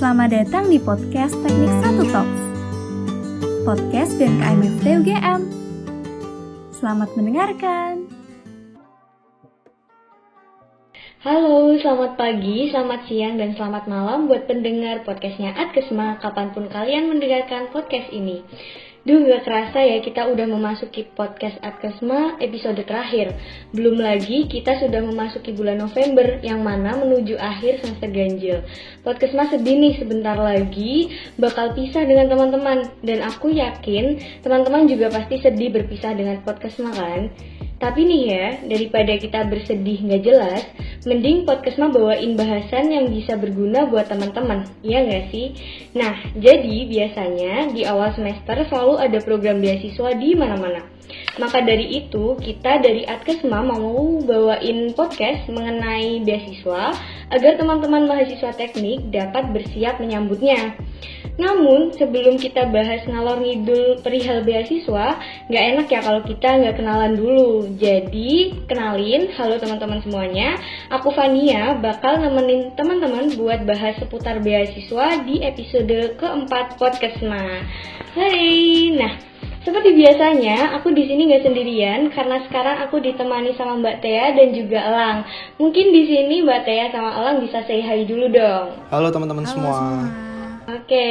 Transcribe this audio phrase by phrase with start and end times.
[0.00, 2.42] Selamat datang di podcast Teknik Satu Talks,
[3.68, 5.40] podcast BMKM FT UGM.
[6.72, 8.08] Selamat mendengarkan.
[11.20, 17.12] Halo, selamat pagi, selamat siang, dan selamat malam buat pendengar podcastnya Adkesma kapan pun kalian
[17.12, 18.40] mendengarkan podcast ini.
[19.00, 23.32] Duh gak kerasa ya kita udah memasuki podcast Adkesma episode terakhir.
[23.72, 28.60] Belum lagi kita sudah memasuki bulan November yang mana menuju akhir semester ganjil.
[29.00, 32.92] Podcastma sedih nih sebentar lagi bakal pisah dengan teman-teman.
[33.00, 37.32] Dan aku yakin teman-teman juga pasti sedih berpisah dengan Podcastma kan
[37.80, 40.62] tapi nih ya, daripada kita bersedih nggak jelas,
[41.08, 45.56] mending podcast mah bawain bahasan yang bisa berguna buat teman-teman, iya nggak sih?
[45.96, 50.99] Nah, jadi biasanya di awal semester selalu ada program beasiswa di mana-mana.
[51.38, 56.92] Maka dari itu, kita dari Adkesma mau bawain podcast mengenai beasiswa
[57.30, 60.74] agar teman-teman mahasiswa teknik dapat bersiap menyambutnya.
[61.40, 65.16] Namun, sebelum kita bahas ngalor ngidul perihal beasiswa,
[65.48, 67.64] nggak enak ya kalau kita nggak kenalan dulu.
[67.80, 70.60] Jadi, kenalin, halo teman-teman semuanya.
[70.92, 77.62] Aku Fania, bakal nemenin teman-teman buat bahas seputar beasiswa di episode keempat podcast Nah.
[78.10, 79.29] Hai, nah
[79.60, 84.56] seperti biasanya, aku di sini nggak sendirian karena sekarang aku ditemani sama Mbak Tea dan
[84.56, 85.18] juga Elang.
[85.60, 88.72] Mungkin di sini Mbak Tea sama Elang bisa say hi dulu dong.
[88.88, 89.72] Halo teman-teman semua.
[89.76, 90.30] semua.
[90.60, 91.08] Oke,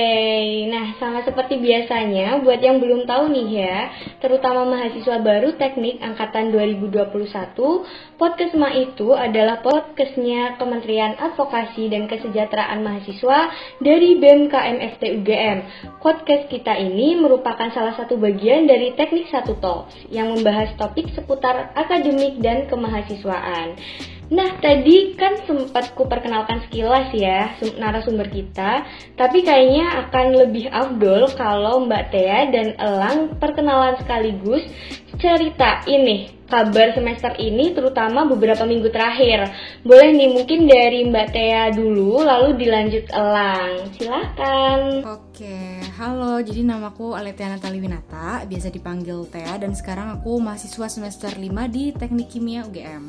[0.70, 3.78] nah sama seperti biasanya, buat yang belum tahu nih ya,
[4.22, 7.58] terutama mahasiswa baru teknik angkatan 2021,
[8.14, 13.50] Podcastma itu adalah podcastnya Kementerian Advokasi dan Kesejahteraan Mahasiswa
[13.82, 14.78] dari BMKM
[15.18, 15.58] UGM.
[15.98, 21.74] Podcast kita ini merupakan salah satu bagian dari Teknik Satu Talks yang membahas topik seputar
[21.74, 23.82] akademik dan kemahasiswaan.
[24.30, 28.86] Nah, tadi kan sempat ku perkenalkan sekilas ya narasumber kita,
[29.18, 34.62] tapi kayaknya akan lebih afdol kalau Mbak Tea dan Elang perkenalan sekaligus
[35.18, 39.54] cerita ini kabar semester ini terutama beberapa minggu terakhir.
[39.86, 43.94] Boleh nih mungkin dari Mbak Tea dulu lalu dilanjut Elang.
[43.94, 45.06] Silahkan.
[45.06, 46.42] Oke, halo.
[46.42, 51.94] Jadi namaku Aletia Natali Winata, biasa dipanggil Tea dan sekarang aku mahasiswa semester 5 di
[51.94, 53.06] Teknik Kimia UGM.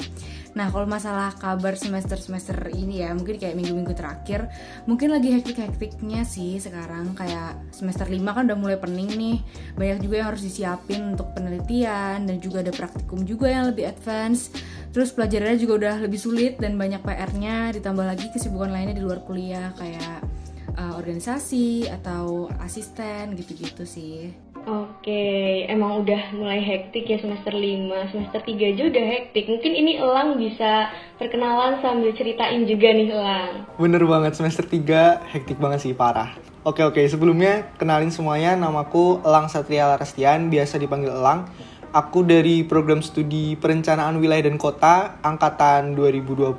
[0.51, 4.51] Nah, kalau masalah kabar semester-semester ini ya, mungkin kayak minggu-minggu terakhir,
[4.83, 7.15] mungkin lagi hektik-hektiknya sih sekarang.
[7.15, 9.39] Kayak semester 5 kan udah mulai pening nih.
[9.79, 14.51] Banyak juga yang harus disiapin untuk penelitian dan juga ada praktikum juga yang lebih advance.
[14.91, 19.23] Terus pelajarannya juga udah lebih sulit dan banyak PR-nya, ditambah lagi kesibukan lainnya di luar
[19.23, 20.27] kuliah kayak
[20.75, 24.35] uh, organisasi atau asisten gitu-gitu sih.
[24.69, 29.49] Oke, emang udah mulai hektik ya semester 5, semester 3 aja udah hektik.
[29.49, 33.65] Mungkin ini Elang bisa perkenalan sambil ceritain juga nih Elang.
[33.81, 36.37] Bener banget, semester 3 hektik banget sih, parah.
[36.61, 41.49] Oke oke, sebelumnya kenalin semuanya, namaku Elang Satria Larastian, biasa dipanggil Elang.
[41.91, 46.55] Aku dari program studi perencanaan wilayah dan kota angkatan 2020.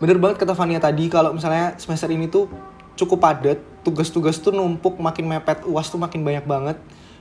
[0.00, 2.48] Bener banget kata Fania tadi, kalau misalnya semester ini tuh
[2.96, 6.80] cukup padat, tugas-tugas tuh numpuk makin mepet, uas tuh makin banyak banget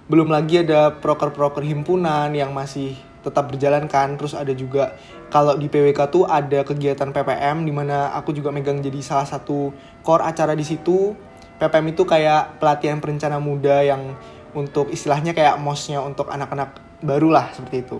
[0.09, 4.97] belum lagi ada proker-proker himpunan yang masih tetap berjalan kan terus ada juga
[5.29, 9.69] kalau di PWK tuh ada kegiatan PPM di mana aku juga megang jadi salah satu
[10.01, 11.13] core acara di situ
[11.61, 14.17] PPM itu kayak pelatihan perencana muda yang
[14.57, 17.97] untuk istilahnya kayak mosnya untuk anak-anak baru lah seperti itu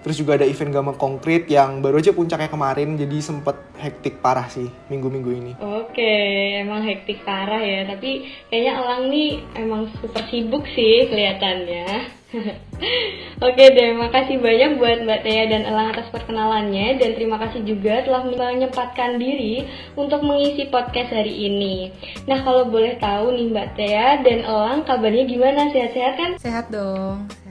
[0.00, 4.48] Terus juga ada event gamma konkret yang baru aja puncaknya kemarin, jadi sempet hektik parah
[4.48, 5.52] sih minggu-minggu ini.
[5.60, 6.12] Oke,
[6.64, 12.16] emang hektik parah ya, tapi kayaknya Elang nih emang super sibuk sih kelihatannya.
[13.44, 18.00] Oke deh, makasih banyak buat Mbak Tia dan Elang atas perkenalannya dan terima kasih juga
[18.00, 19.68] telah menyempatkan diri
[20.00, 21.92] untuk mengisi podcast hari ini.
[22.24, 25.68] Nah kalau boleh tahu nih Mbak Tia dan Elang kabarnya gimana?
[25.68, 26.30] Sehat-sehat kan?
[26.40, 27.28] Sehat dong.
[27.28, 27.49] Sehat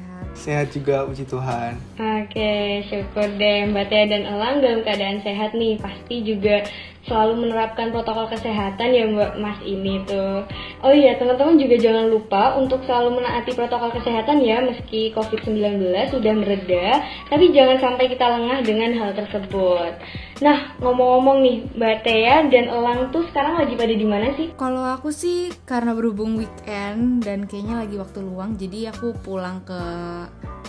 [0.71, 1.75] juga, puji Tuhan.
[1.99, 5.75] Oke, syukur deh Mbak Tia dan Elang dalam keadaan sehat nih.
[5.83, 6.63] Pasti juga
[7.09, 10.45] selalu menerapkan protokol kesehatan ya Mbak Mas ini tuh.
[10.85, 16.33] Oh iya, teman-teman juga jangan lupa untuk selalu menaati protokol kesehatan ya meski COVID-19 sudah
[16.37, 19.97] mereda, tapi jangan sampai kita lengah dengan hal tersebut.
[20.39, 24.55] Nah, ngomong-ngomong nih, Mbak Tia dan Elang tuh sekarang lagi pada di mana sih?
[24.55, 29.81] Kalau aku sih karena berhubung weekend dan kayaknya lagi waktu luang, jadi aku pulang ke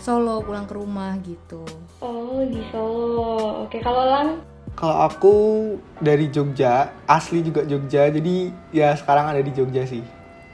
[0.01, 1.63] Solo, pulang ke rumah gitu.
[2.01, 3.69] Oh, di Solo.
[3.69, 4.41] Oke, kalau Elang?
[4.79, 5.35] Kalau aku
[6.01, 10.01] dari Jogja, asli juga Jogja, jadi ya sekarang ada di Jogja sih.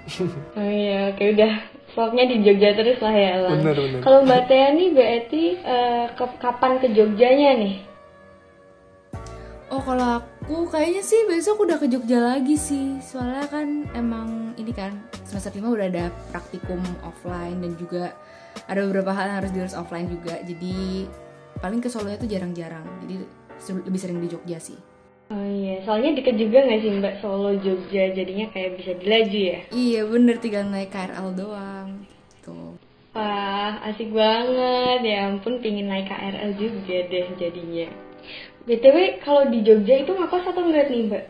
[0.58, 1.52] oh iya, oke udah
[1.94, 3.62] vlognya di Jogja terus lah ya Elang.
[3.62, 4.00] Bener, bener.
[4.02, 7.76] Kalau Mbak Tia nih berarti uh, ke, kapan ke Jogjanya nih?
[9.66, 14.70] Oh kalau aku kayaknya sih besok udah ke Jogja lagi sih Soalnya kan emang ini
[14.70, 14.94] kan
[15.26, 18.14] semester 5 udah ada praktikum offline Dan juga
[18.70, 21.10] ada beberapa hal yang harus diurus offline juga Jadi
[21.58, 23.26] paling ke Solo itu jarang-jarang Jadi
[23.58, 24.78] lebih sering di Jogja sih
[25.26, 29.60] Oh iya, soalnya deket juga nggak sih Mbak Solo Jogja, jadinya kayak bisa dilaju ya?
[29.74, 32.06] Iya bener, tinggal naik KRL doang
[32.46, 32.78] Tuh
[33.16, 35.00] Wah, asik banget.
[35.00, 37.88] Ya ampun, pingin naik KRL juga deh jadinya.
[38.68, 41.24] BTW, kalau di Jogja itu ngekos atau enggak nih, Mbak?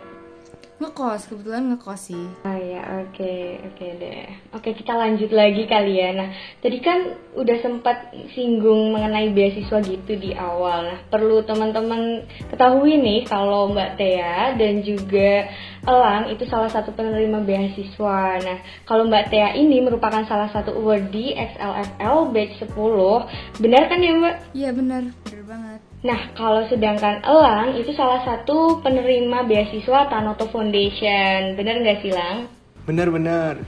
[0.76, 2.26] Ngekos, kebetulan ngekos sih.
[2.44, 4.28] Ah ya, oke, okay, oke okay deh.
[4.52, 6.12] Oke, kita lanjut lagi kali ya.
[6.12, 6.28] Nah,
[6.60, 10.84] tadi kan udah sempat singgung mengenai beasiswa gitu di awal.
[10.84, 15.48] Nah, perlu teman-teman ketahui nih kalau Mbak Tea dan juga
[15.86, 18.42] Elang itu salah satu penerima beasiswa.
[18.44, 23.62] Nah, kalau Mbak Tea ini merupakan salah satu awardee XLFL batch 10.
[23.64, 24.36] Benar kan ya, Mbak?
[24.52, 25.02] Iya, benar.
[25.24, 25.80] Benar banget.
[26.06, 31.58] Nah, kalau sedangkan Elang itu salah satu penerima beasiswa Tanoto Foundation.
[31.58, 32.46] Bener nggak sih, Lang?
[32.86, 33.58] Bener-bener.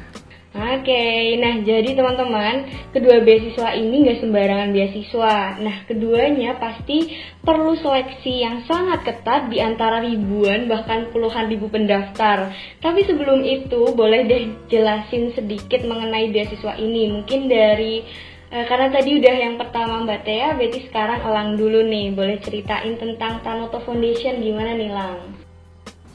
[0.58, 1.37] Oke, okay.
[1.37, 5.61] nah jadi teman-teman, kedua beasiswa ini nggak sembarangan beasiswa.
[5.61, 12.55] Nah, keduanya pasti perlu seleksi yang sangat ketat di antara ribuan bahkan puluhan ribu pendaftar.
[12.81, 14.43] Tapi sebelum itu, boleh deh
[14.73, 17.12] jelasin sedikit mengenai beasiswa ini.
[17.12, 18.02] Mungkin dari
[18.49, 22.17] Uh, karena tadi udah yang pertama Mbak Tea, berarti sekarang Elang dulu nih.
[22.17, 25.21] Boleh ceritain tentang Tanoto Foundation gimana nih Lang?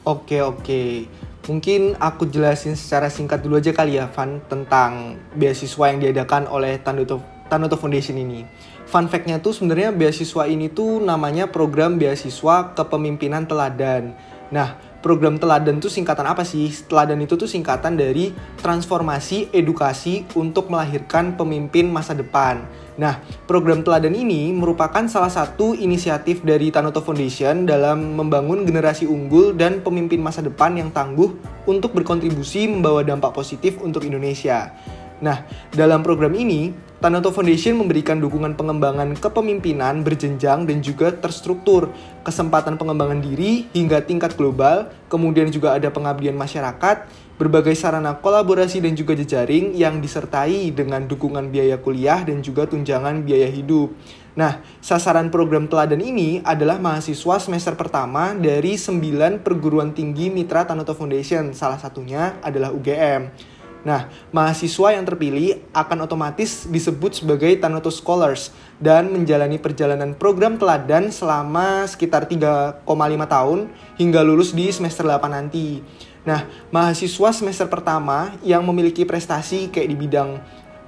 [0.04, 1.08] Oke oke,
[1.46, 6.76] mungkin aku jelasin secara singkat dulu aja kali ya Van tentang beasiswa yang diadakan oleh
[6.82, 8.42] Tanoto Tanoto Foundation ini.
[8.84, 14.12] Fun fact-nya tuh sebenarnya beasiswa ini tuh namanya program beasiswa kepemimpinan teladan.
[14.52, 16.72] Nah, program teladan itu singkatan apa sih?
[16.88, 18.32] Teladan itu tuh singkatan dari
[18.64, 22.64] transformasi edukasi untuk melahirkan pemimpin masa depan.
[22.96, 29.52] Nah, program teladan ini merupakan salah satu inisiatif dari Tanoto Foundation dalam membangun generasi unggul
[29.52, 31.36] dan pemimpin masa depan yang tangguh
[31.68, 34.72] untuk berkontribusi membawa dampak positif untuk Indonesia.
[35.20, 41.90] Nah, dalam program ini, Tanoto Foundation memberikan dukungan pengembangan kepemimpinan berjenjang dan juga terstruktur,
[42.22, 48.94] kesempatan pengembangan diri hingga tingkat global, kemudian juga ada pengabdian masyarakat, berbagai sarana kolaborasi dan
[48.94, 53.90] juga jejaring yang disertai dengan dukungan biaya kuliah dan juga tunjangan biaya hidup.
[54.38, 60.94] Nah, sasaran program teladan ini adalah mahasiswa semester pertama dari 9 perguruan tinggi mitra Tanoto
[60.94, 63.53] Foundation, salah satunya adalah UGM.
[63.84, 68.48] Nah, mahasiswa yang terpilih akan otomatis disebut sebagai Tanoto Scholars
[68.80, 72.80] dan menjalani perjalanan program teladan selama sekitar 3,5
[73.28, 73.58] tahun
[74.00, 75.84] hingga lulus di semester 8 nanti.
[76.24, 80.30] Nah, mahasiswa semester pertama yang memiliki prestasi kayak di bidang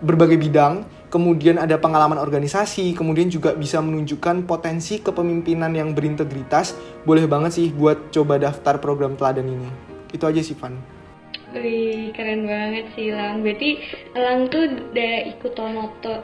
[0.00, 6.76] berbagai bidang, kemudian ada pengalaman organisasi, kemudian juga bisa menunjukkan potensi kepemimpinan yang berintegritas,
[7.08, 9.68] boleh banget sih buat coba daftar program teladan ini.
[10.12, 10.95] Itu aja sih, Van.
[11.54, 13.44] Wih, keren banget sih Lang.
[13.46, 13.78] Berarti
[14.18, 16.14] Lang tuh udah ikut Tanoto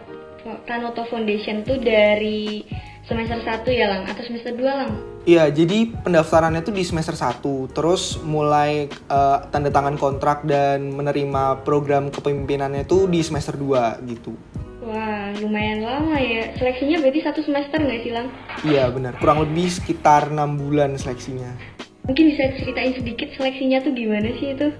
[0.66, 2.66] Tanoto Foundation tuh dari
[3.06, 4.92] semester 1 ya Lang atau semester 2 Lang?
[5.22, 11.62] Iya, jadi pendaftarannya tuh di semester 1, terus mulai uh, tanda tangan kontrak dan menerima
[11.62, 14.34] program kepemimpinannya tuh di semester 2 gitu.
[14.82, 16.50] Wah, lumayan lama ya.
[16.58, 18.26] Seleksinya berarti satu semester nggak sih, Lang?
[18.66, 19.14] Iya, benar.
[19.22, 21.54] Kurang lebih sekitar 6 bulan seleksinya.
[22.02, 24.74] Mungkin bisa ceritain sedikit seleksinya tuh gimana sih itu?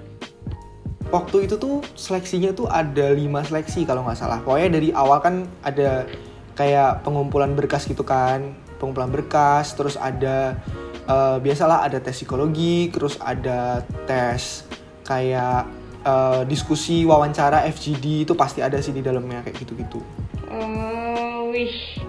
[1.12, 4.40] Waktu itu tuh seleksinya tuh ada lima seleksi kalau nggak salah.
[4.40, 6.08] Pokoknya dari awal kan ada
[6.56, 10.56] kayak pengumpulan berkas gitu kan, pengumpulan berkas, terus ada
[11.06, 14.64] uh, biasalah ada tes psikologi, terus ada tes
[15.04, 15.68] kayak
[16.08, 20.00] uh, diskusi wawancara FGD itu pasti ada sih di dalamnya kayak gitu-gitu.
[20.48, 22.00] Oh, wish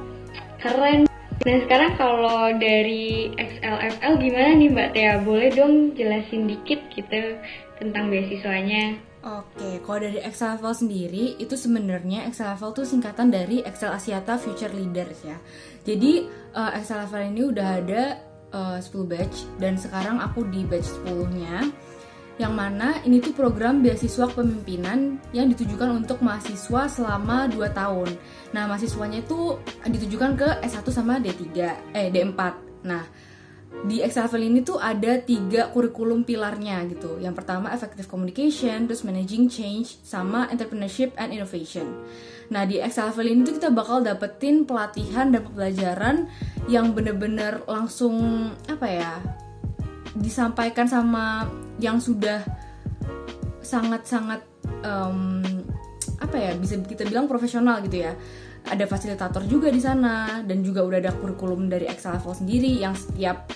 [0.64, 1.13] keren.
[1.44, 5.14] Nah sekarang kalau dari XLFL gimana nih Mbak Tia?
[5.20, 7.36] Boleh dong jelasin dikit gitu
[7.76, 8.96] tentang beasiswanya.
[9.24, 14.36] Oke, kalau dari Excel Level sendiri itu sebenarnya Excel Level tuh singkatan dari Excel Asiata
[14.36, 15.40] Future Leaders ya.
[15.84, 18.04] Jadi uh, Excel Level ini udah ada
[18.52, 21.72] uh, 10 batch dan sekarang aku di batch 10-nya
[22.42, 28.10] yang mana ini tuh program beasiswa kepemimpinan yang ditujukan untuk mahasiswa selama 2 tahun.
[28.58, 31.46] Nah, mahasiswanya itu ditujukan ke S1 sama D3,
[31.94, 32.42] eh D4.
[32.90, 33.06] Nah,
[33.84, 37.18] di Excel ini tuh ada tiga kurikulum pilarnya gitu.
[37.20, 41.90] Yang pertama effective communication, terus managing change, sama entrepreneurship and innovation.
[42.54, 46.30] Nah di Excel ini tuh kita bakal dapetin pelatihan dan pembelajaran
[46.70, 49.12] yang bener-bener langsung apa ya
[50.18, 51.50] disampaikan sama
[51.82, 52.46] yang sudah
[53.64, 54.46] sangat-sangat
[54.86, 55.42] um,
[56.22, 58.14] apa ya bisa kita bilang profesional gitu ya
[58.70, 62.96] ada fasilitator juga di sana dan juga udah ada kurikulum dari Excel Level sendiri yang
[62.96, 63.52] setiap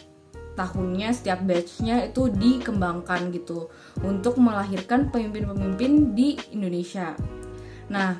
[0.57, 3.69] tahunnya setiap batchnya itu dikembangkan gitu
[4.01, 7.13] untuk melahirkan pemimpin-pemimpin di Indonesia.
[7.93, 8.17] Nah,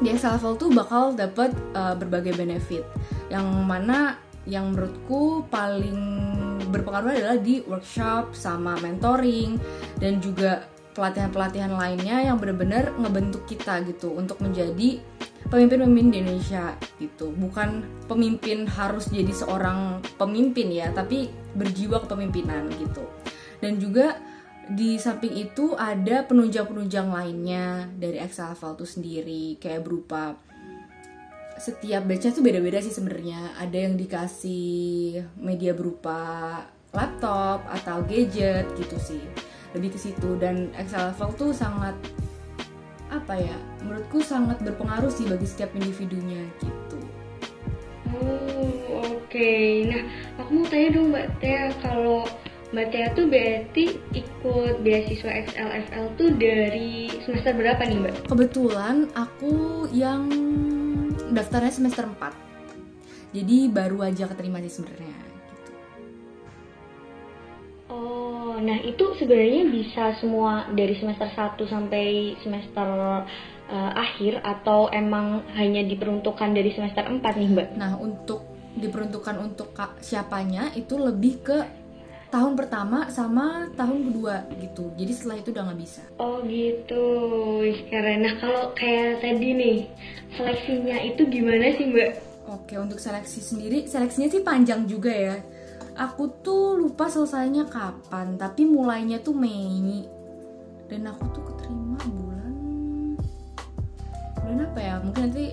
[0.00, 2.88] di Excel level tuh bakal dapat uh, berbagai benefit
[3.28, 4.16] yang mana
[4.48, 6.00] yang menurutku paling
[6.72, 9.60] berpengaruh adalah di workshop sama mentoring
[10.00, 10.64] dan juga
[10.96, 14.98] pelatihan-pelatihan lainnya yang benar-benar ngebentuk kita gitu untuk menjadi
[15.46, 17.30] pemimpin-pemimpin di Indonesia gitu.
[17.30, 23.06] Bukan pemimpin harus jadi seorang pemimpin ya tapi berjiwa kepemimpinan gitu.
[23.62, 24.18] Dan juga
[24.68, 30.36] di samping itu ada penunjang-penunjang lainnya dari Excel itu sendiri kayak berupa
[31.58, 36.62] setiap batchnya tuh beda-beda sih sebenarnya ada yang dikasih media berupa
[36.94, 39.22] laptop atau gadget gitu sih
[39.76, 41.94] lebih ke situ dan Excel level tuh sangat
[43.08, 47.00] apa ya menurutku sangat berpengaruh sih bagi setiap individunya gitu.
[48.08, 49.88] Oh oke, okay.
[49.88, 50.02] nah
[50.40, 52.24] aku mau tanya dong Mbak Tia kalau
[52.72, 58.14] Mbak Tia tuh berarti ikut beasiswa XLFL tuh dari semester berapa nih Mbak?
[58.28, 60.28] Kebetulan aku yang
[61.32, 62.48] daftarnya semester 4
[63.28, 65.28] Jadi baru aja keterima sih sebenarnya
[68.58, 72.88] nah itu sebenarnya bisa semua dari semester 1 sampai semester
[73.70, 77.68] uh, akhir atau emang hanya diperuntukkan dari semester 4 nih Mbak?
[77.78, 78.44] Nah, untuk
[78.78, 81.58] diperuntukkan untuk siapanya itu lebih ke
[82.28, 84.92] tahun pertama sama tahun kedua gitu.
[85.00, 86.02] Jadi setelah itu udah nggak bisa.
[86.20, 87.04] Oh gitu.
[87.88, 88.20] Keren.
[88.24, 89.78] Nah kalau kayak tadi nih
[90.36, 92.10] seleksinya itu gimana sih mbak?
[92.48, 95.36] Oke untuk seleksi sendiri seleksinya sih panjang juga ya.
[95.98, 100.04] Aku tuh lupa selesainya kapan tapi mulainya tuh Mei.
[100.88, 102.52] Dan aku tuh keterima bulan
[104.40, 104.94] bulan apa ya?
[105.00, 105.44] Mungkin nanti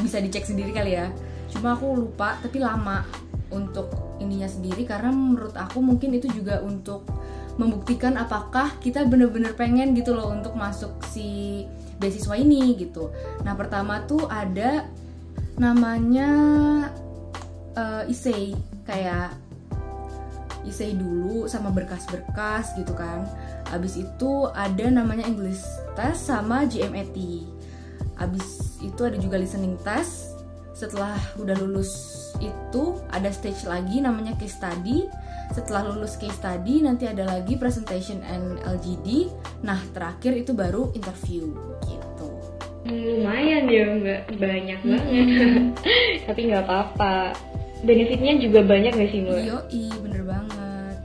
[0.00, 1.12] bisa dicek sendiri kali ya.
[1.52, 3.04] Cuma aku lupa tapi lama
[3.52, 7.04] untuk ininya sendiri karena menurut aku mungkin itu juga untuk
[7.60, 11.62] membuktikan apakah kita bener-bener pengen gitu loh untuk masuk si
[12.00, 13.12] beasiswa ini gitu.
[13.44, 14.88] Nah pertama tuh ada
[15.60, 16.30] namanya
[17.76, 18.56] uh, isei
[18.88, 19.36] kayak
[20.62, 23.26] isei dulu sama berkas-berkas gitu kan
[23.74, 25.62] abis itu ada namanya English
[25.98, 27.16] test sama GMAT
[28.20, 30.31] abis itu ada juga listening test
[30.72, 31.92] setelah udah lulus
[32.40, 35.06] itu ada stage lagi namanya case study.
[35.52, 39.28] Setelah lulus case study nanti ada lagi presentation and LGD
[39.62, 41.52] nah terakhir itu baru interview
[41.86, 42.28] gitu.
[42.88, 45.26] Lumayan ya mbak banyak banget.
[46.26, 47.36] Tapi nggak apa-apa.
[47.82, 49.66] Benefitnya juga banyak gak sih mbak?
[49.70, 50.96] Iya, bener banget.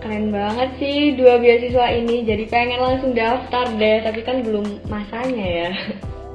[0.00, 5.44] Keren banget sih dua beasiswa ini, jadi pengen langsung daftar deh, tapi kan belum masanya
[5.44, 5.70] ya.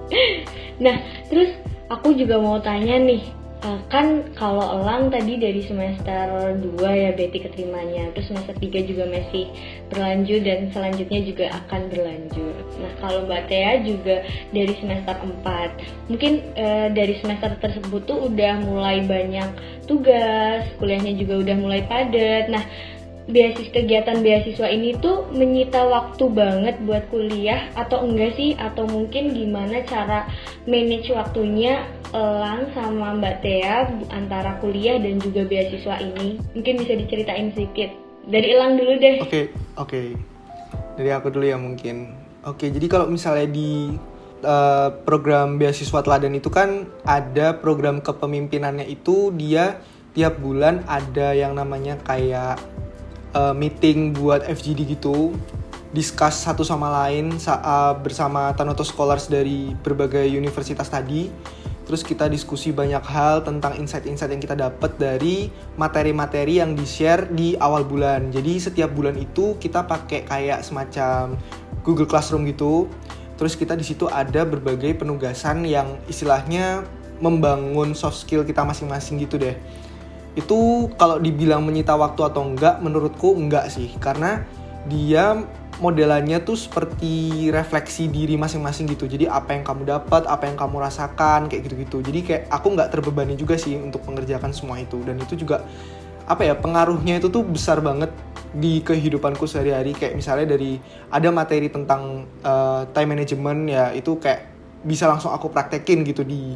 [0.85, 0.97] nah,
[1.29, 1.53] terus
[1.89, 3.25] aku juga mau tanya nih,
[3.65, 9.03] uh, kan kalau Elang tadi dari semester 2 ya Betty keterimanya terus semester 3 juga
[9.09, 9.51] masih
[9.91, 12.65] berlanjut dan selanjutnya juga akan berlanjut.
[12.79, 18.53] Nah kalau Mbak Tea juga dari semester 4 mungkin uh, dari semester tersebut tuh udah
[18.63, 19.49] mulai banyak
[19.89, 22.47] tugas kuliahnya juga udah mulai padat.
[22.47, 22.63] Nah
[23.29, 28.57] beasiswa kegiatan beasiswa ini tuh menyita waktu banget buat kuliah atau enggak sih?
[28.57, 30.25] Atau mungkin gimana cara
[30.65, 36.41] manage waktunya Elang sama Mbak Tia antara kuliah dan juga beasiswa ini?
[36.57, 37.93] Mungkin bisa diceritain sedikit.
[38.25, 39.17] Dari Elang dulu deh.
[39.21, 39.45] Oke okay,
[39.77, 39.89] oke.
[39.89, 40.07] Okay.
[40.99, 42.11] dari aku dulu ya mungkin.
[42.43, 43.95] Oke okay, jadi kalau misalnya di
[44.43, 49.79] uh, program beasiswa teladan itu kan ada program kepemimpinannya itu dia
[50.17, 52.59] tiap bulan ada yang namanya kayak
[53.33, 55.33] uh, meeting buat FGD gitu
[55.89, 61.29] discuss satu sama lain saat uh, bersama Tanoto Scholars dari berbagai universitas tadi.
[61.89, 67.57] Terus kita diskusi banyak hal tentang insight-insight yang kita dapat dari materi-materi yang di-share di
[67.57, 68.29] awal bulan.
[68.29, 71.33] Jadi setiap bulan itu kita pakai kayak semacam
[71.81, 72.85] Google Classroom gitu.
[73.41, 76.85] Terus kita di situ ada berbagai penugasan yang istilahnya
[77.17, 79.57] membangun soft skill kita masing-masing gitu deh
[80.39, 83.91] itu kalau dibilang menyita waktu atau enggak menurutku enggak sih.
[83.99, 84.43] Karena
[84.87, 85.37] dia
[85.79, 89.07] modelannya tuh seperti refleksi diri masing-masing gitu.
[89.07, 92.03] Jadi apa yang kamu dapat apa yang kamu rasakan kayak gitu-gitu.
[92.03, 94.99] Jadi kayak aku nggak terbebani juga sih untuk mengerjakan semua itu.
[95.03, 95.63] Dan itu juga
[96.29, 98.11] apa ya pengaruhnya itu tuh besar banget
[98.55, 99.95] di kehidupanku sehari-hari.
[99.95, 100.79] Kayak misalnya dari
[101.11, 104.51] ada materi tentang uh, time management ya itu kayak
[104.83, 106.55] bisa langsung aku praktekin gitu di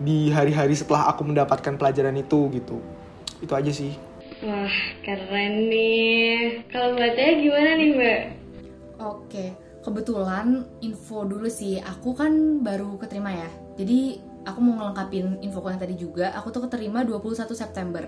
[0.00, 2.80] di hari-hari setelah aku mendapatkan pelajaran itu gitu
[3.40, 3.92] itu aja sih.
[4.40, 6.64] Wah keren nih.
[6.72, 8.20] Kalau mbak Teh gimana nih mbak?
[9.00, 11.80] Oke kebetulan info dulu sih.
[11.80, 13.50] Aku kan baru keterima ya.
[13.80, 16.32] Jadi aku mau ngelengkapin info yang tadi juga.
[16.36, 18.04] Aku tuh keterima 21 September.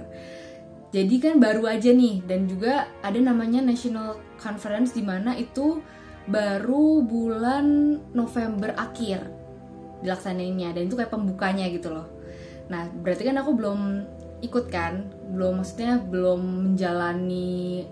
[0.93, 2.21] Jadi kan baru aja nih.
[2.25, 5.81] Dan juga ada namanya national conference di mana itu
[6.29, 9.25] baru bulan November akhir
[10.05, 10.77] dilaksanainnya.
[10.77, 12.07] Dan itu kayak pembukanya gitu loh.
[12.69, 13.81] Nah berarti kan aku belum
[14.43, 16.41] ikut kan belum maksudnya belum
[16.75, 17.87] menjalani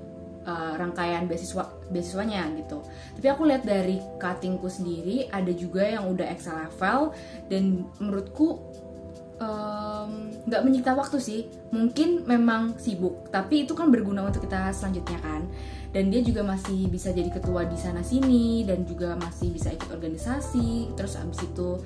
[0.44, 2.82] uh, rangkaian beasiswa beasiswanya gitu.
[3.16, 7.14] Tapi aku lihat dari cuttingku sendiri ada juga yang udah excel level
[7.46, 8.58] dan menurutku
[10.44, 11.40] nggak um, menyita waktu sih.
[11.72, 15.46] Mungkin memang sibuk tapi itu kan berguna untuk kita selanjutnya kan.
[15.90, 19.90] Dan dia juga masih bisa jadi ketua di sana sini dan juga masih bisa ikut
[19.90, 20.94] organisasi.
[20.94, 21.82] Terus abis itu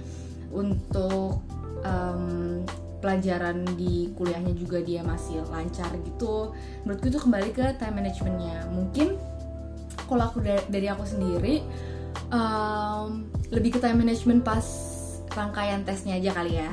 [0.52, 1.40] untuk
[1.85, 2.61] um,
[3.04, 6.56] pelajaran di kuliahnya juga dia masih lancar gitu
[6.88, 8.64] menurutku itu kembali ke time managementnya.
[8.73, 9.20] Mungkin
[10.08, 11.61] kalau aku dari, dari aku sendiri
[12.32, 14.64] um, lebih ke time management pas
[15.37, 16.73] rangkaian tesnya aja kali ya.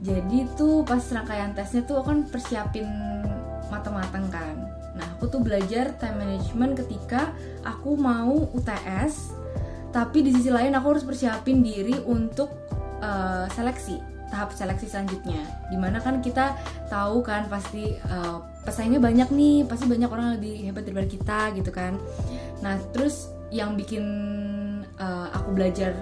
[0.00, 2.88] Jadi tuh pas rangkaian tesnya tuh kan persiapin
[3.68, 4.56] matang-matang kan.
[4.96, 7.36] Nah aku tuh belajar time management ketika
[7.68, 9.36] aku mau UTS
[9.92, 12.50] tapi di sisi lain aku harus persiapin diri untuk
[12.98, 15.42] uh, seleksi tahap seleksi selanjutnya.
[15.68, 16.56] Di mana kan kita
[16.88, 21.70] tahu kan pasti uh, pesaingnya banyak nih pasti banyak orang lebih hebat daripada kita gitu
[21.70, 21.98] kan.
[22.64, 24.04] Nah terus yang bikin
[24.98, 25.94] uh, aku belajar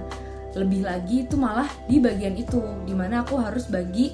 [0.53, 2.61] lebih lagi itu malah di bagian itu.
[2.85, 4.13] Di mana aku harus bagi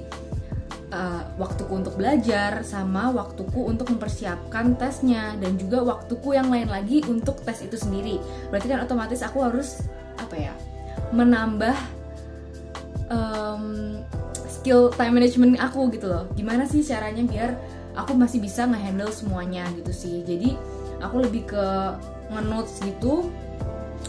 [0.93, 7.05] uh, waktuku untuk belajar sama waktuku untuk mempersiapkan tesnya dan juga waktuku yang lain lagi
[7.07, 8.23] untuk tes itu sendiri.
[8.49, 9.83] Berarti kan otomatis aku harus
[10.19, 10.55] apa ya
[11.15, 11.98] menambah
[13.09, 13.99] um,
[14.49, 16.25] skill time management aku gitu loh.
[16.35, 17.51] Gimana sih caranya biar
[17.99, 20.23] aku masih bisa ngehandle semuanya gitu sih.
[20.25, 20.57] Jadi
[21.03, 21.65] aku lebih ke
[22.33, 23.29] ngenotes gitu.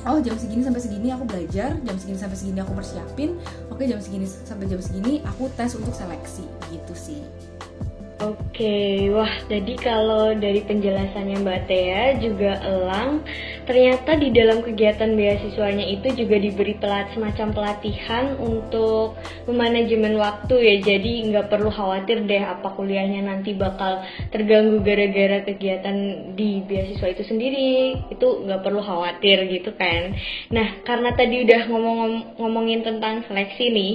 [0.08, 3.36] Oh jam segini sampai segini aku belajar jam segini sampai segini aku persiapin.
[3.68, 7.20] Oke jam segini sampai jam segini aku tes untuk seleksi gitu sih
[8.20, 13.24] Oke, wah jadi kalau dari penjelasannya Mbak Tia juga Elang
[13.64, 19.16] ternyata di dalam kegiatan beasiswanya itu juga diberi pelat semacam pelatihan untuk
[19.48, 20.76] memanajemen waktu ya.
[20.84, 24.04] Jadi nggak perlu khawatir deh apa kuliahnya nanti bakal
[24.36, 25.96] terganggu gara-gara kegiatan
[26.36, 28.04] di beasiswa itu sendiri.
[28.12, 30.12] Itu nggak perlu khawatir gitu kan.
[30.52, 33.94] Nah karena tadi udah ngomong ngomongin tentang seleksi nih,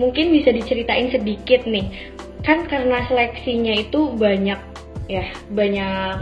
[0.00, 5.22] mungkin bisa diceritain sedikit nih kan karena seleksinya itu banyak ya
[5.54, 6.18] banyak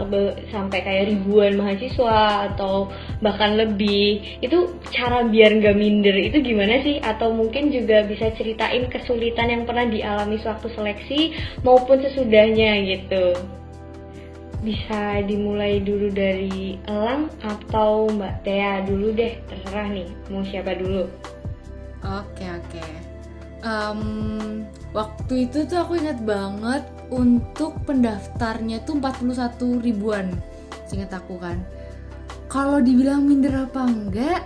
[0.53, 2.89] sampai kayak ribuan mahasiswa atau
[3.21, 4.21] bahkan lebih.
[4.41, 7.01] Itu cara biar nggak minder itu gimana sih?
[7.01, 11.19] Atau mungkin juga bisa ceritain kesulitan yang pernah dialami sewaktu seleksi
[11.65, 13.37] maupun sesudahnya gitu?
[14.65, 21.05] Bisa dimulai dulu dari Elang atau Mbak Tea dulu deh terserah nih mau siapa dulu?
[22.05, 22.85] Oke oke.
[23.65, 24.61] Um,
[24.95, 30.31] waktu itu tuh aku ingat banget untuk pendaftarnya tuh 41 ribuan
[30.87, 31.59] singkat aku kan.
[32.47, 34.41] Kalau dibilang minder apa enggak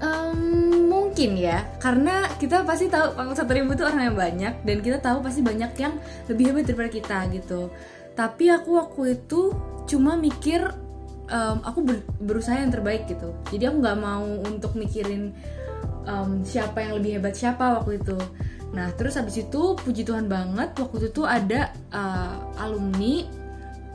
[0.00, 1.68] um, mungkin ya.
[1.76, 5.72] Karena kita pasti tahu 41 ribu itu orang yang banyak dan kita tahu pasti banyak
[5.76, 5.94] yang
[6.32, 7.68] lebih hebat daripada kita gitu.
[8.16, 9.52] Tapi aku waktu itu
[9.84, 10.72] cuma mikir
[11.28, 13.36] um, aku ber berusaha yang terbaik gitu.
[13.52, 15.36] Jadi aku nggak mau untuk mikirin
[16.08, 18.16] um, siapa yang lebih hebat siapa waktu itu
[18.74, 23.22] nah terus habis itu puji Tuhan banget waktu itu tuh ada uh, alumni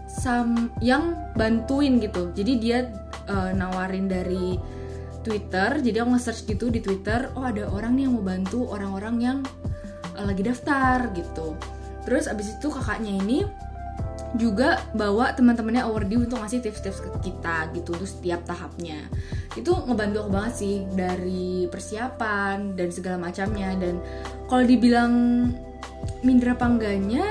[0.09, 2.33] sam yang bantuin gitu.
[2.33, 2.89] Jadi dia
[3.29, 4.57] uh, nawarin dari
[5.21, 9.15] Twitter jadi aku nge-search gitu di Twitter oh ada orang nih yang mau bantu orang-orang
[9.21, 9.37] yang
[10.17, 11.53] uh, lagi daftar gitu.
[12.07, 13.45] Terus abis itu kakaknya ini
[14.37, 19.01] juga bawa teman-temannya awardee untuk ngasih tips-tips ke kita gitu untuk setiap tahapnya.
[19.57, 23.73] Itu ngebantu aku banget sih dari persiapan dan segala macamnya.
[23.73, 23.97] Dan
[24.45, 25.13] kalau dibilang
[26.21, 27.25] minder apa enggaknya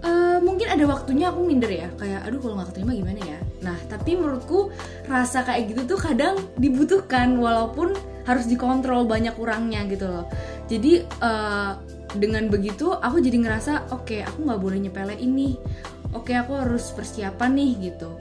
[0.00, 1.92] uh, mungkin ada waktunya aku minder ya.
[2.00, 3.38] Kayak aduh kalau nggak keterima gimana ya?
[3.60, 4.72] Nah tapi menurutku
[5.04, 7.92] rasa kayak gitu tuh kadang dibutuhkan walaupun
[8.24, 10.24] harus dikontrol banyak kurangnya gitu loh.
[10.66, 11.76] Jadi uh,
[12.16, 15.56] dengan begitu aku jadi ngerasa oke okay, aku nggak boleh nyepele ini.
[16.14, 18.16] Oke okay, aku harus persiapan nih gitu.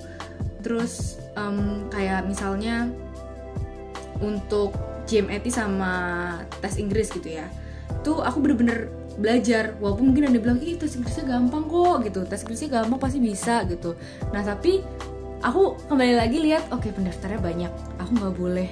[0.62, 2.90] Terus um, kayak misalnya
[4.20, 4.74] untuk
[5.06, 5.94] GMAT sama
[6.64, 7.46] tes Inggris gitu ya
[8.06, 9.74] tuh aku bener-bener belajar.
[9.82, 12.22] Walaupun mungkin ada bilang ih tes Inggrisnya gampang kok gitu.
[12.30, 13.98] Tes Inggrisnya gampang pasti bisa gitu.
[14.30, 14.86] Nah tapi
[15.42, 17.72] aku kembali lagi lihat oke okay, pendaftarnya banyak.
[17.98, 18.70] Aku nggak boleh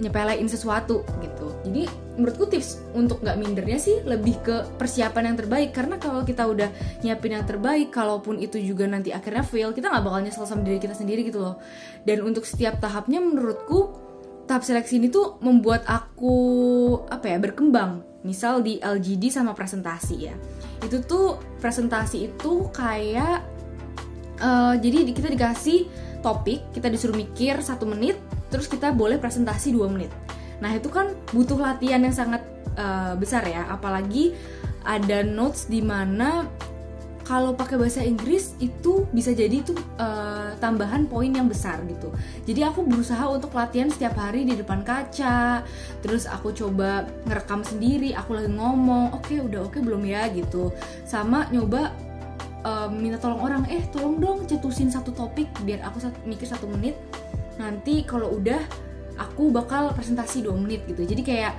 [0.00, 1.46] nyepelein sesuatu gitu.
[1.68, 1.84] Jadi
[2.16, 5.70] menurutku tips untuk nggak mindernya sih lebih ke persiapan yang terbaik.
[5.76, 6.68] Karena kalau kita udah
[7.04, 10.80] nyiapin yang terbaik kalaupun itu juga nanti akhirnya fail kita nggak bakal nyesel sama diri
[10.80, 11.60] kita sendiri gitu loh.
[12.02, 13.94] Dan untuk setiap tahapnya menurutku
[14.48, 16.34] tahap seleksi ini tuh membuat aku
[17.06, 18.02] apa ya berkembang.
[18.24, 20.34] Misal di LGD sama presentasi ya.
[20.80, 23.44] Itu tuh presentasi itu kayak
[24.40, 29.88] uh, jadi kita dikasih topik kita disuruh mikir satu menit terus kita boleh presentasi dua
[29.88, 30.12] menit
[30.60, 32.44] nah itu kan butuh latihan yang sangat
[32.76, 34.36] uh, besar ya apalagi
[34.84, 36.48] ada notes di mana
[37.30, 39.70] kalau pakai bahasa Inggris itu bisa jadi itu
[40.02, 42.10] uh, tambahan poin yang besar gitu.
[42.42, 45.62] Jadi aku berusaha untuk latihan setiap hari di depan kaca.
[46.02, 50.26] Terus aku coba ngerekam sendiri, aku lagi ngomong, oke okay, udah oke okay, belum ya
[50.34, 50.74] gitu.
[51.06, 51.94] Sama nyoba
[52.66, 56.98] uh, minta tolong orang, eh tolong dong cetusin satu topik biar aku mikir satu menit.
[57.60, 58.60] Nanti kalau udah
[59.20, 61.04] aku bakal presentasi dua menit gitu.
[61.04, 61.54] Jadi kayak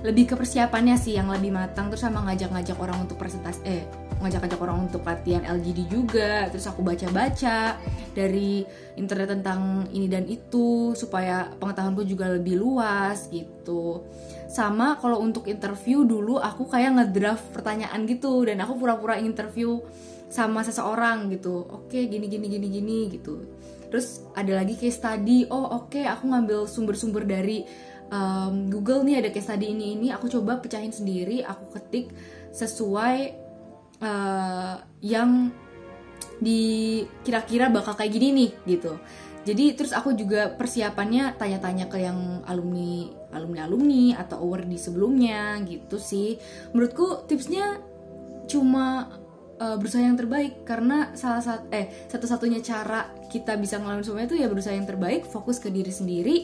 [0.00, 3.84] lebih ke persiapannya sih yang lebih matang terus sama ngajak-ngajak orang untuk presentasi eh
[4.20, 7.76] ngajak-ngajak orang untuk latihan LGD juga terus aku baca-baca
[8.16, 8.64] dari
[8.96, 14.08] internet tentang ini dan itu supaya pengetahuanku juga lebih luas gitu.
[14.48, 19.84] Sama kalau untuk interview dulu aku kayak ngedraft pertanyaan gitu dan aku pura-pura interview
[20.32, 21.60] sama seseorang gitu.
[21.68, 23.59] Oke gini gini gini gini gitu
[23.90, 27.66] terus ada lagi case study oh oke okay, aku ngambil sumber-sumber dari
[28.08, 32.14] um, Google nih ada case study ini ini aku coba pecahin sendiri aku ketik
[32.54, 33.34] sesuai
[34.02, 34.74] uh,
[35.04, 35.52] yang
[36.40, 38.96] di kira-kira bakal kayak gini nih gitu.
[39.40, 45.56] Jadi terus aku juga persiapannya tanya-tanya ke yang alumni alumni alumni atau award di sebelumnya
[45.64, 46.36] gitu sih.
[46.72, 47.80] Menurutku tipsnya
[48.48, 49.08] cuma
[49.60, 50.64] uh, berusaha yang terbaik.
[50.64, 55.28] Karena salah satu eh satu-satunya cara kita bisa ngelakuin semuanya itu ya berusaha yang terbaik
[55.28, 56.36] fokus ke diri sendiri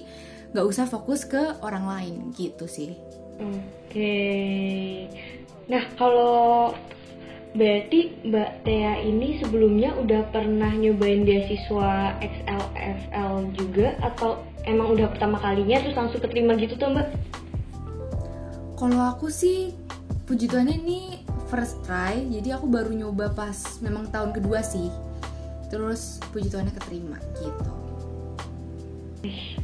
[0.54, 2.94] nggak usah fokus ke orang lain gitu sih.
[3.40, 4.16] Oke.
[5.66, 6.72] Nah kalau
[7.56, 13.96] berarti Mbak Tea ini sebelumnya udah pernah nyobain beasiswa XLFL juga?
[14.00, 17.08] Atau emang udah pertama kalinya terus langsung keterima gitu tuh Mbak?
[18.76, 19.72] Kalau aku sih
[20.28, 24.90] puji Tuhan ini first try, jadi aku baru nyoba pas memang tahun kedua sih.
[25.66, 27.72] Terus puji Tuhannya keterima gitu.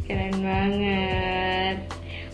[0.06, 1.76] Keren banget.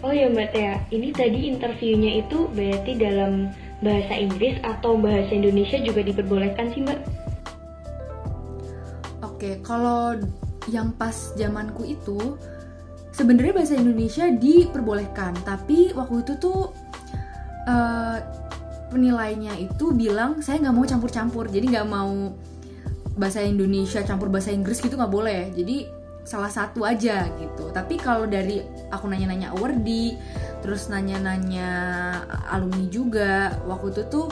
[0.00, 3.50] Oh ya Mbak Tia, ini tadi interviewnya itu berarti dalam
[3.82, 7.00] bahasa Inggris atau bahasa Indonesia juga diperbolehkan sih Mbak?
[9.26, 10.14] Oke, kalau
[10.70, 12.38] yang pas zamanku itu
[13.10, 16.70] sebenarnya bahasa Indonesia diperbolehkan, tapi waktu itu tuh
[17.66, 18.18] uh,
[18.88, 22.32] penilainya itu bilang saya nggak mau campur-campur, jadi nggak mau
[23.18, 25.50] bahasa Indonesia campur bahasa Inggris gitu nggak boleh.
[25.52, 25.90] Jadi
[26.28, 27.72] salah satu aja gitu.
[27.72, 28.60] Tapi kalau dari
[28.92, 30.14] aku nanya-nanya awardi
[30.60, 31.70] terus nanya-nanya
[32.52, 34.28] alumni juga waktu itu tuh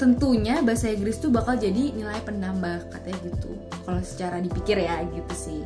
[0.00, 3.52] tentunya bahasa Inggris tuh bakal jadi nilai penambah katanya gitu.
[3.84, 5.62] Kalau secara dipikir ya gitu sih.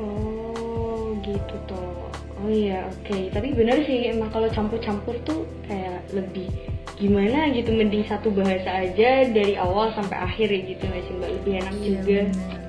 [0.00, 2.08] Oh gitu toh.
[2.44, 3.04] Oh iya oke.
[3.04, 3.22] Okay.
[3.32, 6.50] tapi bener sih emang kalau campur-campur tuh kayak lebih
[6.94, 11.30] gimana gitu mending satu bahasa aja dari awal sampai akhir ya gitu nggak sih mbak
[11.42, 12.62] lebih enak iya, juga bener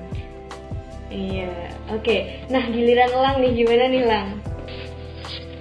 [1.06, 2.02] Iya, oke.
[2.02, 2.20] Okay.
[2.50, 4.28] Nah, giliran Lang nih, gimana nih Lang?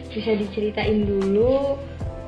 [0.09, 1.77] Bisa diceritain dulu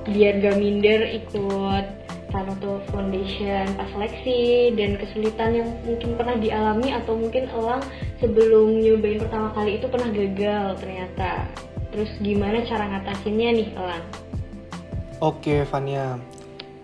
[0.07, 1.85] biar gak minder ikut
[2.31, 7.83] Tanoto Foundation pas seleksi dan kesulitan yang mungkin pernah dialami atau mungkin Elang
[8.23, 11.47] sebelum nyobain pertama kali itu pernah gagal ternyata.
[11.91, 14.26] Terus gimana cara ngatasinnya nih Elang?
[15.17, 16.21] Oke, Fania.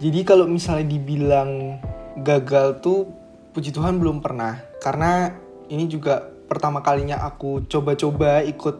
[0.02, 1.78] Jadi kalau misalnya dibilang
[2.26, 3.06] gagal tuh
[3.54, 5.38] puji Tuhan belum pernah karena
[5.70, 8.74] ini juga pertama kalinya aku coba-coba ikut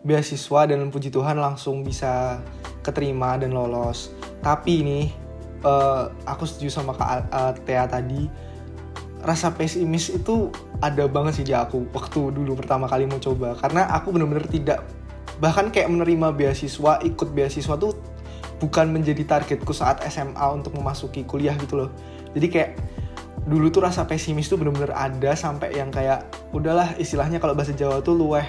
[0.00, 2.40] beasiswa dan puji Tuhan langsung bisa
[2.80, 4.08] keterima dan lolos.
[4.40, 5.12] Tapi ini
[5.68, 8.24] uh, aku setuju sama Kak uh, Tea tadi
[9.20, 10.48] rasa pesimis itu
[10.80, 14.80] ada banget sih di aku waktu dulu pertama kali mau coba karena aku bener-bener tidak
[15.42, 17.92] bahkan kayak menerima beasiswa ikut beasiswa tuh
[18.58, 21.90] bukan menjadi targetku saat SMA untuk memasuki kuliah gitu loh.
[22.34, 22.70] Jadi kayak
[23.48, 28.02] dulu tuh rasa pesimis tuh bener-bener ada sampai yang kayak udahlah istilahnya kalau bahasa Jawa
[28.02, 28.44] tuh luweh.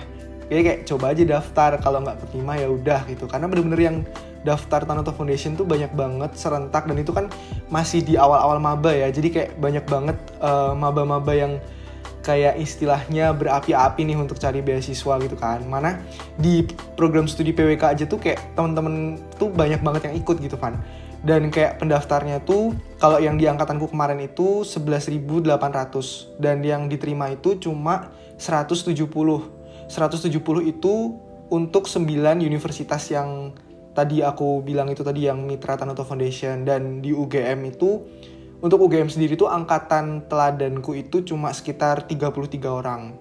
[0.50, 3.30] Kayak kayak coba aja daftar kalau nggak terima ya udah gitu.
[3.30, 3.98] Karena bener-bener yang
[4.42, 7.30] daftar Tanoto Foundation tuh banyak banget serentak dan itu kan
[7.70, 9.14] masih di awal-awal maba ya.
[9.14, 11.62] Jadi kayak banyak banget uh, maba-maba yang
[12.22, 15.64] kayak istilahnya berapi-api nih untuk cari beasiswa gitu kan.
[15.66, 16.04] Mana
[16.36, 20.80] di program studi PWK aja tuh kayak temen-temen tuh banyak banget yang ikut gitu kan
[21.20, 27.60] dan kayak pendaftarnya tuh kalau yang di angkatanku kemarin itu 11.800 dan yang diterima itu
[27.60, 30.32] cuma 170 170
[30.64, 30.96] itu
[31.50, 32.06] untuk 9
[32.40, 33.52] universitas yang
[33.98, 36.64] tadi aku bilang itu tadi yang Mitra Tanoto Foundation.
[36.64, 38.06] Dan di UGM itu
[38.60, 43.16] untuk UGM sendiri tuh angkatan teladanku itu cuma sekitar 33 orang.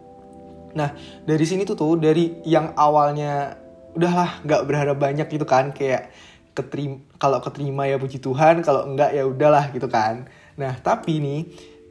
[0.75, 3.57] Nah, dari sini tuh tuh dari yang awalnya
[3.99, 6.15] udahlah nggak berharap banyak gitu kan kayak
[6.55, 10.27] keterima kalau keterima ya puji Tuhan kalau enggak ya udahlah gitu kan.
[10.59, 11.41] Nah tapi nih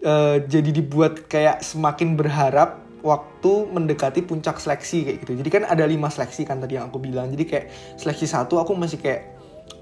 [0.04, 5.34] uh, jadi dibuat kayak semakin berharap waktu mendekati puncak seleksi kayak gitu.
[5.40, 7.32] Jadi kan ada lima seleksi kan tadi yang aku bilang.
[7.32, 9.37] Jadi kayak seleksi satu aku masih kayak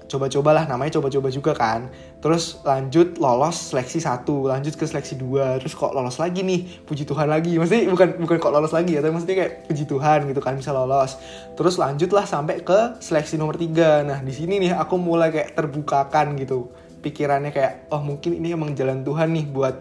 [0.06, 1.90] coba-cobalah namanya coba-coba juga kan.
[2.22, 5.58] Terus lanjut lolos seleksi satu lanjut ke seleksi dua.
[5.58, 6.86] Terus kok lolos lagi nih?
[6.86, 7.58] Puji Tuhan lagi.
[7.58, 10.70] Maksudnya bukan bukan kok lolos lagi ya tapi maksudnya kayak puji Tuhan gitu kan bisa
[10.70, 11.18] lolos.
[11.58, 14.06] Terus lanjutlah sampai ke seleksi nomor tiga.
[14.06, 16.70] Nah di sini nih aku mulai kayak terbukakan gitu
[17.02, 19.74] pikirannya kayak oh mungkin ini emang jalan Tuhan nih buat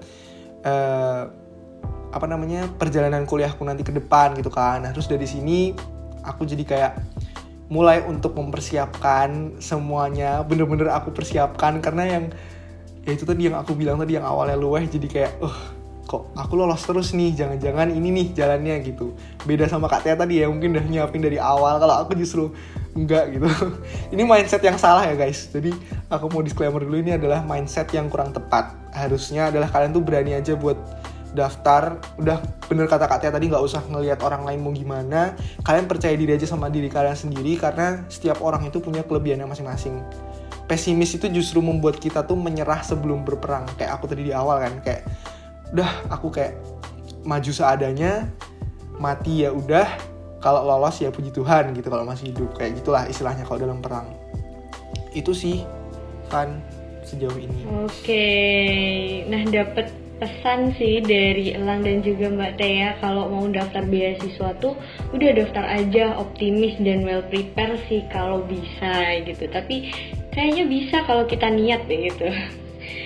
[0.65, 1.21] uh,
[2.13, 4.81] apa namanya perjalanan kuliahku nanti ke depan gitu kan.
[4.81, 5.73] Nah terus dari sini
[6.25, 6.91] aku jadi kayak
[7.65, 12.23] mulai untuk mempersiapkan semuanya bener-bener aku persiapkan karena yang
[13.05, 15.75] ya itu tadi yang aku bilang tadi yang awalnya luweh jadi kayak uh
[16.05, 17.33] kok aku lolos terus nih?
[17.33, 19.17] Jangan-jangan ini nih jalannya gitu.
[19.43, 22.53] Beda sama kak Tia tadi ya mungkin udah nyiapin dari awal kalau aku justru
[22.93, 23.49] enggak gitu.
[24.13, 25.49] Ini mindset yang salah ya guys.
[25.51, 25.73] Jadi
[26.07, 28.71] aku mau disclaimer dulu ini adalah mindset yang kurang tepat.
[28.95, 30.77] Harusnya adalah kalian tuh berani aja buat
[31.35, 32.39] daftar udah
[32.71, 35.35] bener kata Kak Tia tadi nggak usah ngelihat orang lain mau gimana.
[35.61, 39.99] Kalian percaya diri aja sama diri kalian sendiri karena setiap orang itu punya kelebihannya masing-masing.
[40.65, 43.67] Pesimis itu justru membuat kita tuh menyerah sebelum berperang.
[43.77, 45.03] Kayak aku tadi di awal kan kayak
[45.75, 46.57] udah aku kayak
[47.27, 48.31] maju seadanya
[48.97, 49.85] mati ya udah
[50.39, 52.55] kalau lolos ya puji Tuhan gitu kalau masih hidup.
[52.57, 54.09] Kayak gitulah istilahnya kalau dalam perang.
[55.13, 55.61] Itu sih
[56.31, 56.63] kan
[57.05, 57.69] sejauh ini.
[57.85, 58.25] Oke.
[59.29, 64.73] Nah dapet pesan sih dari Elang dan juga Mbak Tia kalau mau daftar beasiswa tuh
[65.11, 69.45] udah daftar aja optimis dan well prepare sih kalau bisa gitu.
[69.51, 69.91] Tapi
[70.31, 72.27] kayaknya bisa kalau kita niat deh gitu.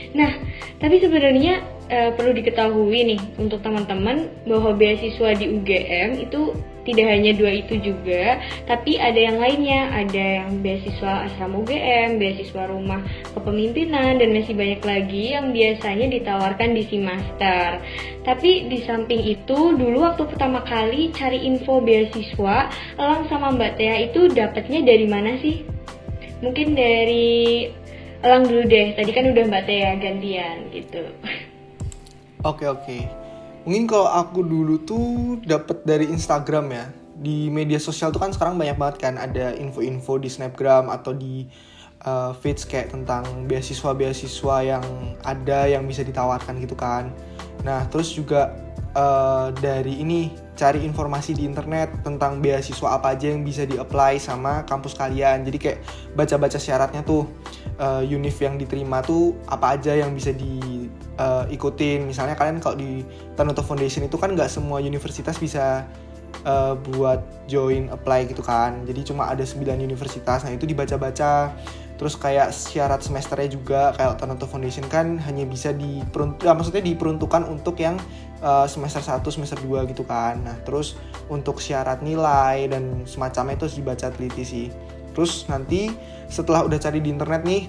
[0.10, 0.42] Nah
[0.82, 6.58] tapi sebenarnya e, perlu diketahui nih untuk teman-teman bahwa beasiswa di UGM itu
[6.90, 12.66] tidak hanya dua itu juga, tapi ada yang lainnya, ada yang beasiswa asrama UGM, beasiswa
[12.66, 13.06] rumah
[13.38, 17.78] kepemimpinan, dan masih banyak lagi yang biasanya ditawarkan di Simaster.
[18.26, 23.96] Tapi di samping itu, dulu waktu pertama kali cari info beasiswa, Elang sama Mbak Tia
[24.10, 25.62] itu dapatnya dari mana sih?
[26.42, 27.70] Mungkin dari
[28.20, 31.04] Elang dulu deh, tadi kan udah Mbak Tia gantian gitu.
[32.48, 33.29] Oke oke
[33.64, 36.86] mungkin kalau aku dulu tuh dapat dari Instagram ya.
[37.20, 39.20] Di media sosial tuh kan sekarang banyak banget kan.
[39.20, 41.48] Ada info-info di Snapgram atau di
[42.08, 44.84] uh, feeds kayak tentang beasiswa-beasiswa yang
[45.24, 47.12] ada yang bisa ditawarkan gitu kan.
[47.68, 48.56] Nah terus juga
[48.96, 54.64] uh, dari ini cari informasi di internet tentang beasiswa apa aja yang bisa di-apply sama
[54.68, 55.44] kampus kalian.
[55.48, 55.80] Jadi kayak
[56.16, 57.28] baca-baca syaratnya tuh
[57.80, 60.79] uh, univ yang diterima tuh apa aja yang bisa di
[61.20, 62.08] uh, ikutin.
[62.08, 63.04] Misalnya kalian kalau di
[63.36, 65.84] Tanoto Foundation itu kan nggak semua universitas bisa
[66.48, 68.88] uh, buat join apply gitu kan.
[68.88, 70.48] Jadi cuma ada 9 universitas.
[70.48, 71.52] Nah itu dibaca-baca.
[72.00, 77.44] Terus kayak syarat semesternya juga kayak Tanoto Foundation kan hanya bisa diperuntuk ya, maksudnya diperuntukkan
[77.52, 78.00] untuk yang
[78.40, 80.40] uh, semester 1 semester 2 gitu kan.
[80.40, 80.96] Nah terus
[81.28, 84.68] untuk syarat nilai dan semacamnya itu harus dibaca teliti sih.
[85.12, 85.92] Terus nanti
[86.32, 87.68] setelah udah cari di internet nih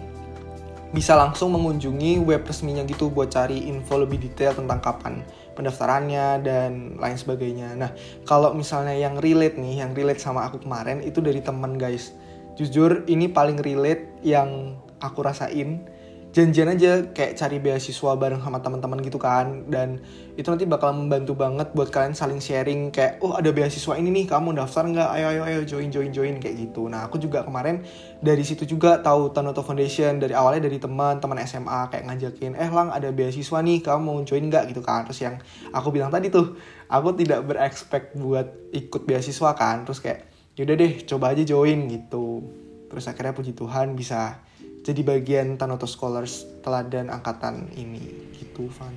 [0.91, 5.23] bisa langsung mengunjungi web resminya gitu buat cari info lebih detail tentang kapan
[5.55, 7.79] pendaftarannya dan lain sebagainya.
[7.79, 7.91] Nah,
[8.27, 12.11] kalau misalnya yang relate nih, yang relate sama aku kemarin itu dari temen guys.
[12.59, 15.87] Jujur ini paling relate yang aku rasain
[16.31, 19.67] janjian aja kayak cari beasiswa bareng sama teman-teman gitu kan.
[19.67, 19.99] Dan
[20.39, 24.25] itu nanti bakal membantu banget buat kalian saling sharing kayak oh ada beasiswa ini nih
[24.31, 25.09] kamu daftar nggak?
[25.11, 26.87] Ayo ayo ayo join join join kayak gitu.
[26.87, 27.83] Nah aku juga kemarin
[28.23, 32.71] dari situ juga tahu Tanoto Foundation dari awalnya dari teman teman SMA kayak ngajakin eh
[32.71, 34.71] lang ada beasiswa nih kamu mau join nggak?
[34.71, 35.03] Gitu kan.
[35.11, 35.37] Terus yang
[35.75, 36.55] aku bilang tadi tuh
[36.87, 39.83] aku tidak berekspek buat ikut beasiswa kan.
[39.83, 42.47] Terus kayak yaudah deh coba aja join gitu.
[42.87, 44.47] Terus akhirnya puji Tuhan bisa
[44.81, 48.95] jadi bagian Tanoto Scholars teladan angkatan ini gitu Van.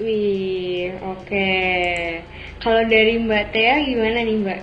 [0.00, 1.28] Wih, oke.
[1.28, 2.24] Okay.
[2.58, 4.60] Kalau dari Mbak Tia gimana nih Mbak?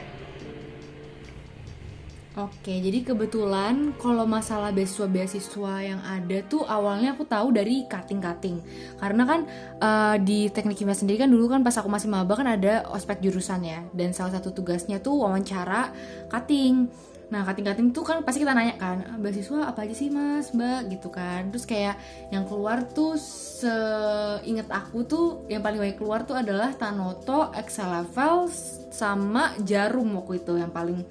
[2.32, 8.64] Oke, jadi kebetulan kalau masalah beasiswa-beasiswa yang ada tuh awalnya aku tahu dari cutting-cutting.
[8.96, 9.40] Karena kan
[9.84, 13.20] uh, di teknik kimia sendiri kan dulu kan pas aku masih maba kan ada ospek
[13.20, 15.92] jurusannya dan salah satu tugasnya tuh wawancara
[16.32, 16.88] cutting.
[17.32, 20.52] Nah kating-kating tuh kan pasti kita nanya kan ah, beasiswa apa aja sih mas?
[20.52, 21.48] Mbak gitu kan.
[21.50, 21.96] Terus kayak
[22.30, 28.52] yang keluar tuh seinget aku tuh yang paling banyak keluar tuh adalah Tanoto, Excel Level
[28.92, 31.08] sama Jarum waktu itu yang paling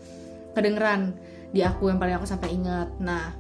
[0.52, 1.16] kedengeran
[1.50, 2.92] di aku yang paling aku sampai ingat.
[3.00, 3.39] Nah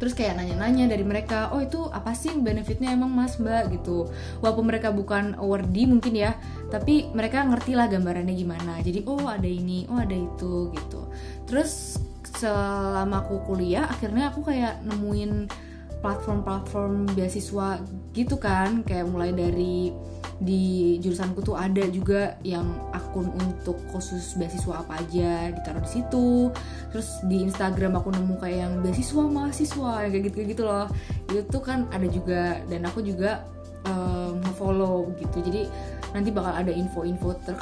[0.00, 3.68] terus kayak nanya-nanya dari mereka oh itu apa sih benefitnya emang mas mbak?
[3.76, 4.08] Gitu.
[4.40, 6.40] Walaupun mereka bukan awardee mungkin ya
[6.72, 8.80] tapi mereka ngerti lah gambarannya gimana.
[8.80, 11.12] Jadi oh ada ini oh ada itu gitu.
[11.44, 15.52] Terus selama aku kuliah akhirnya aku kayak nemuin
[16.00, 17.84] platform-platform beasiswa
[18.16, 18.80] gitu kan.
[18.88, 19.92] Kayak mulai dari
[20.40, 22.64] di jurusanku tuh ada juga yang
[22.96, 26.48] akun untuk khusus beasiswa apa aja ditaruh di situ.
[26.88, 30.88] Terus di Instagram aku nemu kayak yang beasiswa mahasiswa kayak gitu gitu loh.
[31.28, 33.44] Itu tuh kan ada juga dan aku juga
[33.84, 35.44] um, follow gitu.
[35.44, 35.68] Jadi
[36.16, 37.56] nanti bakal ada info-info ter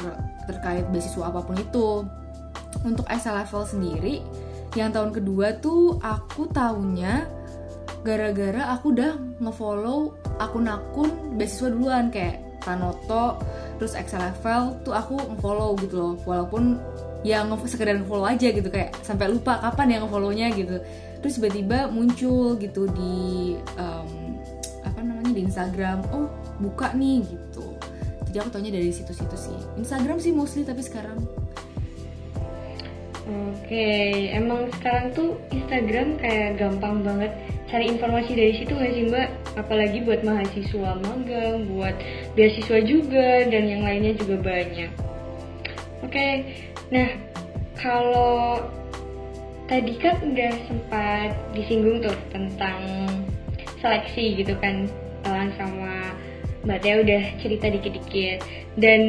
[0.47, 2.07] terkait beasiswa apa pun itu.
[2.87, 4.15] Untuk SL level sendiri
[4.79, 7.27] yang tahun kedua tuh aku tahunya
[8.07, 12.15] gara-gara aku udah ngefollow akun-akun beasiswa duluan.
[12.15, 13.41] Kayak Tanoto
[13.81, 16.15] terus Excel level tuh aku ngefollow gitu loh.
[16.29, 16.77] Walaupun
[17.25, 20.77] ya sekedar ngefollow aja gitu kayak sampai lupa kapan yang ngefollownya gitu.
[21.25, 24.37] Terus tiba-tiba muncul gitu di um,
[24.85, 26.05] apa namanya di Instagram.
[26.13, 26.29] Oh
[26.61, 27.75] buka nih gitu.
[28.29, 29.59] Jadi aku taunya dari situ-situ sih.
[29.81, 31.17] Instagram sih mostly tapi sekarang.
[33.29, 37.33] Oke, emang sekarang tuh Instagram kayak gampang banget
[37.69, 39.29] cari informasi dari situ nggak sih mbak?
[39.61, 41.95] Apalagi buat mahasiswa magang, buat
[42.33, 44.91] beasiswa juga dan yang lainnya juga banyak.
[46.01, 46.49] Oke,
[46.89, 47.09] nah
[47.77, 48.65] kalau
[49.69, 52.81] tadi kan udah sempat disinggung tuh tentang
[53.85, 54.89] seleksi gitu kan,
[55.29, 56.17] Elang sama
[56.65, 58.39] Mbak Tia udah cerita dikit-dikit
[58.81, 59.03] dan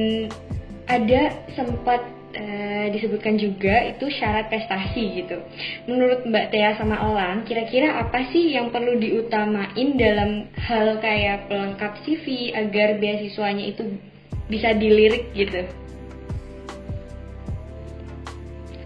[0.89, 5.41] ada sempat Eh, disebutkan juga itu syarat prestasi gitu.
[5.89, 11.97] Menurut Mbak Tia sama Elang, kira-kira apa sih yang perlu diutamain dalam hal kayak pelengkap
[12.05, 13.97] CV agar beasiswanya itu
[14.45, 15.65] bisa dilirik gitu?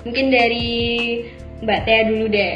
[0.07, 0.71] Mungkin dari
[1.67, 2.55] Mbak Tia dulu deh.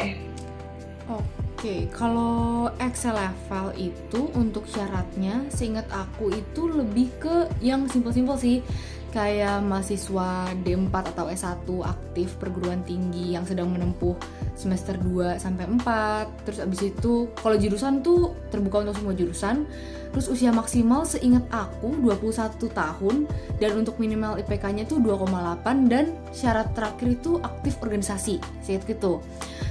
[1.12, 8.64] Oke, kalau Excel level itu untuk syaratnya, seingat aku itu lebih ke yang simpel-simpel sih
[9.12, 14.14] kayak mahasiswa D4 atau S1 aktif perguruan tinggi yang sedang menempuh
[14.54, 16.44] semester 2 sampai 4.
[16.44, 19.64] Terus abis itu kalau jurusan tuh terbuka untuk semua jurusan.
[20.12, 23.16] Terus usia maksimal seingat aku 21 tahun
[23.62, 28.42] dan untuk minimal IPK-nya tuh 2,8 dan syarat terakhir itu aktif organisasi.
[28.66, 29.22] Seingat gitu.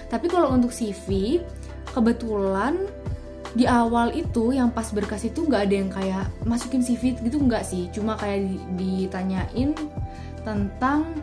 [0.07, 1.41] Tapi kalau untuk CV
[1.91, 2.77] kebetulan
[3.57, 7.65] di awal itu yang pas berkas itu nggak ada yang kayak masukin CV gitu nggak
[7.65, 7.89] sih.
[7.89, 8.45] Cuma kayak
[8.77, 9.73] ditanyain
[10.45, 11.17] tentang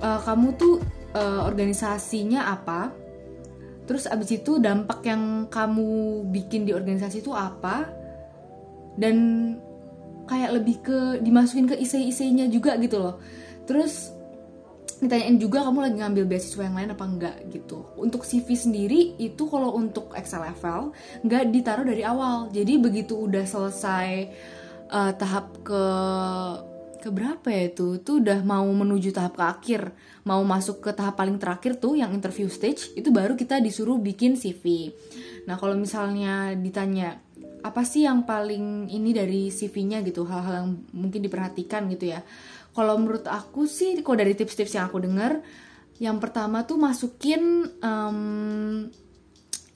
[0.00, 0.80] uh, kamu tuh
[1.12, 2.90] uh, organisasinya apa
[3.84, 7.84] terus abis itu dampak yang kamu bikin di organisasi itu apa
[8.96, 9.16] dan
[10.24, 13.20] kayak lebih ke dimasukin ke isi-isinya juga gitu loh.
[13.68, 14.13] Terus
[15.02, 17.86] ditanyain juga kamu lagi ngambil beasiswa yang lain apa enggak gitu.
[17.98, 20.94] Untuk CV sendiri itu kalau untuk Excel level
[21.26, 22.52] nggak ditaruh dari awal.
[22.54, 24.30] Jadi begitu udah selesai
[24.92, 25.84] uh, tahap ke
[27.04, 28.00] ke berapa ya itu?
[28.00, 29.82] Tuh udah mau menuju tahap ke akhir.
[30.24, 34.40] Mau masuk ke tahap paling terakhir tuh yang interview stage itu baru kita disuruh bikin
[34.40, 34.88] CV
[35.44, 37.20] nah kalau misalnya ditanya
[37.60, 40.28] apa sih yang paling ini dari CV-nya gitu.
[40.28, 42.20] Hal-hal yang mungkin diperhatikan gitu ya
[42.74, 45.40] kalau menurut aku sih kok dari tips-tips yang aku dengar
[46.02, 48.90] yang pertama tuh masukin um,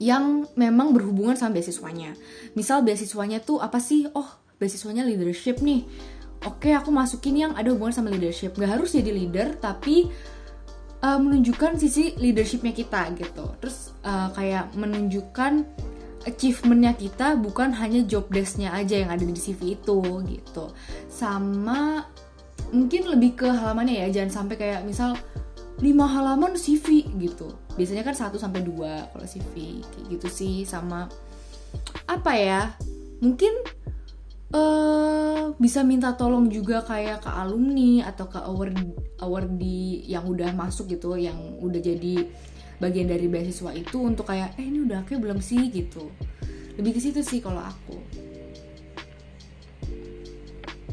[0.02, 2.14] yang memang berhubungan sama beasiswanya.
[2.54, 4.06] Misal beasiswanya tuh apa sih?
[4.14, 4.26] Oh
[4.58, 5.87] beasiswanya leadership nih.
[6.46, 8.54] Oke aku masukin yang ada hubungan sama leadership.
[8.54, 10.11] Gak harus jadi leader tapi
[11.02, 13.46] uh, menunjukkan sisi leadershipnya kita gitu.
[13.62, 15.66] Terus uh, kayak menunjukkan
[16.26, 20.70] achievementnya kita bukan hanya job desknya aja yang ada di CV itu gitu.
[21.11, 22.06] Sama
[22.70, 25.16] mungkin lebih ke halamannya ya jangan sampai kayak misal
[25.78, 27.54] 5 halaman CV gitu.
[27.78, 31.07] Biasanya kan 1 sampai 2 kalau CV kayak gitu sih sama
[32.09, 32.72] apa ya
[33.20, 33.52] mungkin
[34.57, 38.74] uh, bisa minta tolong juga kayak ke alumni atau ke award
[39.20, 42.24] awardee yang udah masuk gitu yang udah jadi
[42.78, 45.68] bagian dari beasiswa itu untuk kayak eh ini udah kayak belum sih?
[45.70, 46.11] gitu.
[46.78, 47.98] Lebih ke situ sih kalau aku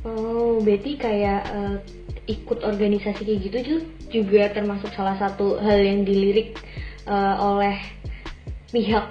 [0.05, 1.77] Oh, berarti kayak uh,
[2.29, 3.57] ikut organisasi kayak gitu
[4.21, 6.61] juga termasuk salah satu hal yang dilirik
[7.09, 7.73] uh, oleh
[8.69, 9.09] pihak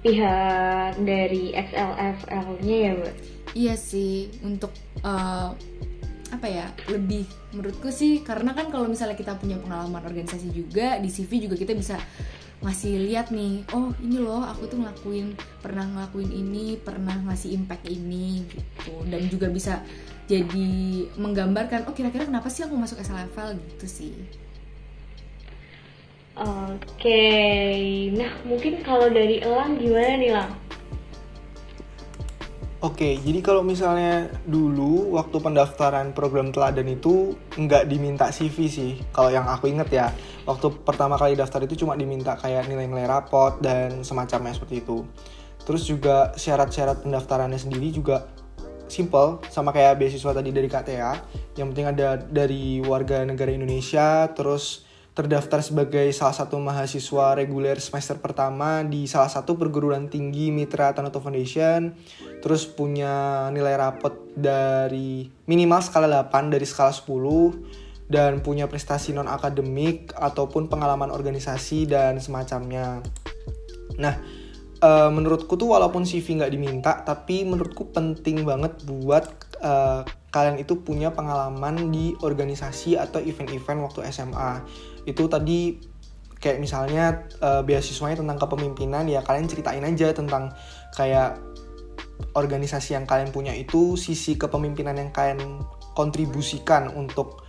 [0.00, 3.14] pihak dari XLFL-nya ya, Mbak?
[3.56, 4.72] Iya sih, untuk
[5.04, 5.52] uh,
[6.26, 7.22] apa ya lebih
[7.54, 11.72] menurutku sih karena kan kalau misalnya kita punya pengalaman organisasi juga di CV juga kita
[11.72, 11.96] bisa
[12.56, 17.84] ngasih lihat nih oh ini loh aku tuh ngelakuin pernah ngelakuin ini pernah ngasih impact
[17.88, 19.04] ini gitu.
[19.06, 19.84] Dan juga bisa
[20.26, 20.68] jadi
[21.14, 24.14] menggambarkan oh kira-kira kenapa sih aku masuk SL level gitu sih.
[26.36, 27.24] Oke,
[28.12, 30.52] nah mungkin kalau dari Elang gimana nih Lang?
[32.86, 39.02] Oke, jadi kalau misalnya dulu waktu pendaftaran program teladan itu nggak diminta CV sih.
[39.10, 40.14] Kalau yang aku inget ya,
[40.46, 45.02] waktu pertama kali daftar itu cuma diminta kayak nilai-nilai rapot dan semacamnya seperti itu.
[45.66, 48.30] Terus juga syarat-syarat pendaftarannya sendiri juga
[48.86, 51.12] simple, sama kayak beasiswa tadi dari KTA.
[51.58, 54.85] Yang penting ada dari warga negara Indonesia, terus
[55.16, 61.24] terdaftar sebagai salah satu mahasiswa reguler semester pertama di salah satu perguruan tinggi Mitra Tanoto
[61.24, 61.96] Foundation.
[62.44, 69.26] Terus punya nilai rapot dari minimal skala 8 dari skala 10 dan punya prestasi non
[69.26, 73.00] akademik ataupun pengalaman organisasi dan semacamnya.
[73.96, 74.20] Nah
[74.84, 79.24] uh, menurutku tuh walaupun CV nggak diminta tapi menurutku penting banget buat
[79.64, 84.60] uh, kalian itu punya pengalaman di organisasi atau event-event waktu SMA
[85.06, 85.80] itu tadi
[86.36, 90.52] kayak misalnya uh, beasiswanya tentang kepemimpinan ya kalian ceritain aja tentang
[90.92, 91.40] kayak
[92.36, 95.64] organisasi yang kalian punya itu sisi kepemimpinan yang kalian
[95.96, 97.44] kontribusikan untuk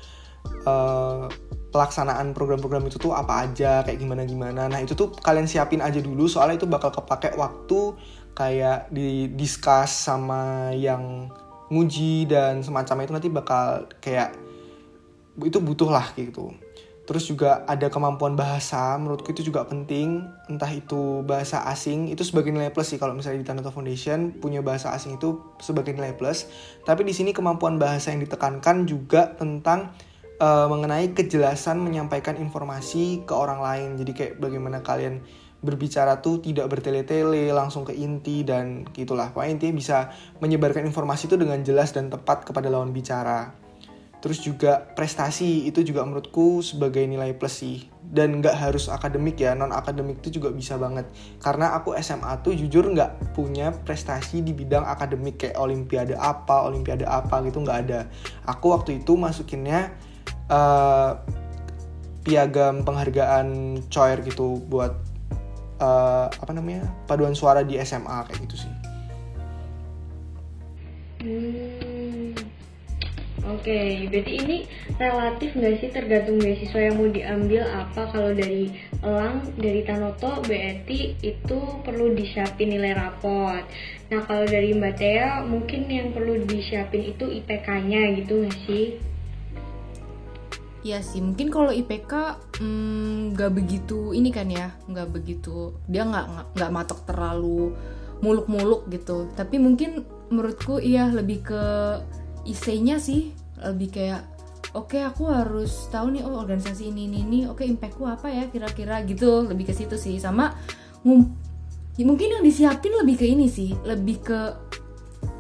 [0.64, 1.28] uh,
[1.68, 5.99] pelaksanaan program-program itu tuh apa aja kayak gimana gimana nah itu tuh kalian siapin aja
[5.99, 7.93] dulu soalnya itu bakal kepake waktu
[8.32, 11.28] kayak di discuss sama yang
[11.68, 14.32] nguji dan semacamnya itu nanti bakal kayak
[15.43, 16.55] itu butuh lah gitu
[17.08, 20.28] terus juga ada kemampuan bahasa menurutku itu juga penting.
[20.51, 24.60] Entah itu bahasa asing itu sebagai nilai plus sih kalau misalnya di Tanato Foundation punya
[24.60, 26.51] bahasa asing itu sebagai nilai plus.
[26.84, 29.95] Tapi di sini kemampuan bahasa yang ditekankan juga tentang
[30.43, 33.89] uh, mengenai kejelasan menyampaikan informasi ke orang lain.
[33.95, 35.24] Jadi kayak bagaimana kalian
[35.64, 39.32] berbicara tuh tidak bertele-tele langsung ke inti dan gitulah.
[39.32, 39.97] Pokoknya intinya bisa
[40.43, 43.66] menyebarkan informasi itu dengan jelas dan tepat kepada lawan bicara
[44.28, 47.88] Terus juga prestasi itu juga menurutku sebagai nilai plus sih.
[48.03, 51.07] Dan nggak harus akademik ya non akademik itu juga bisa banget.
[51.39, 57.07] Karena aku SMA tuh jujur nggak punya prestasi di bidang akademik kayak olimpiade apa olimpiade
[57.07, 58.11] apa gitu nggak ada.
[58.51, 59.95] Aku waktu itu masukinnya
[60.51, 61.23] uh,
[62.28, 64.91] piagam penghargaan choir gitu buat
[65.80, 68.73] uh, apa namanya paduan suara di SMA kayak gitu sih.
[71.23, 71.86] Hmm
[73.48, 74.58] Oke, okay, berarti ini
[75.00, 80.91] relatif nggak sih tergantung beasiswa yang mau diambil apa kalau dari Elang, dari Tanoto, BET
[81.24, 83.64] itu perlu disiapin nilai rapot.
[84.12, 88.86] Nah kalau dari Mbak Tea mungkin yang perlu disiapin itu IPK-nya gitu nggak sih?
[90.84, 92.14] Iya sih, mungkin kalau IPK
[92.60, 97.72] mm, nggak mm, begitu ini kan ya, nggak begitu dia nggak nggak matok terlalu
[98.20, 99.32] muluk-muluk gitu.
[99.39, 101.64] Tapi mungkin menurutku iya lebih ke
[102.48, 104.24] IC-nya sih lebih kayak
[104.74, 108.32] oke okay, aku harus tahu nih oh organisasi ini ini ini oke okay, impactku apa
[108.32, 110.16] ya kira-kira gitu lebih ke situ sih.
[110.18, 110.56] Sama
[111.04, 111.28] ngum
[112.06, 114.39] mungkin yang disiapin lebih ke ini sih lebih ke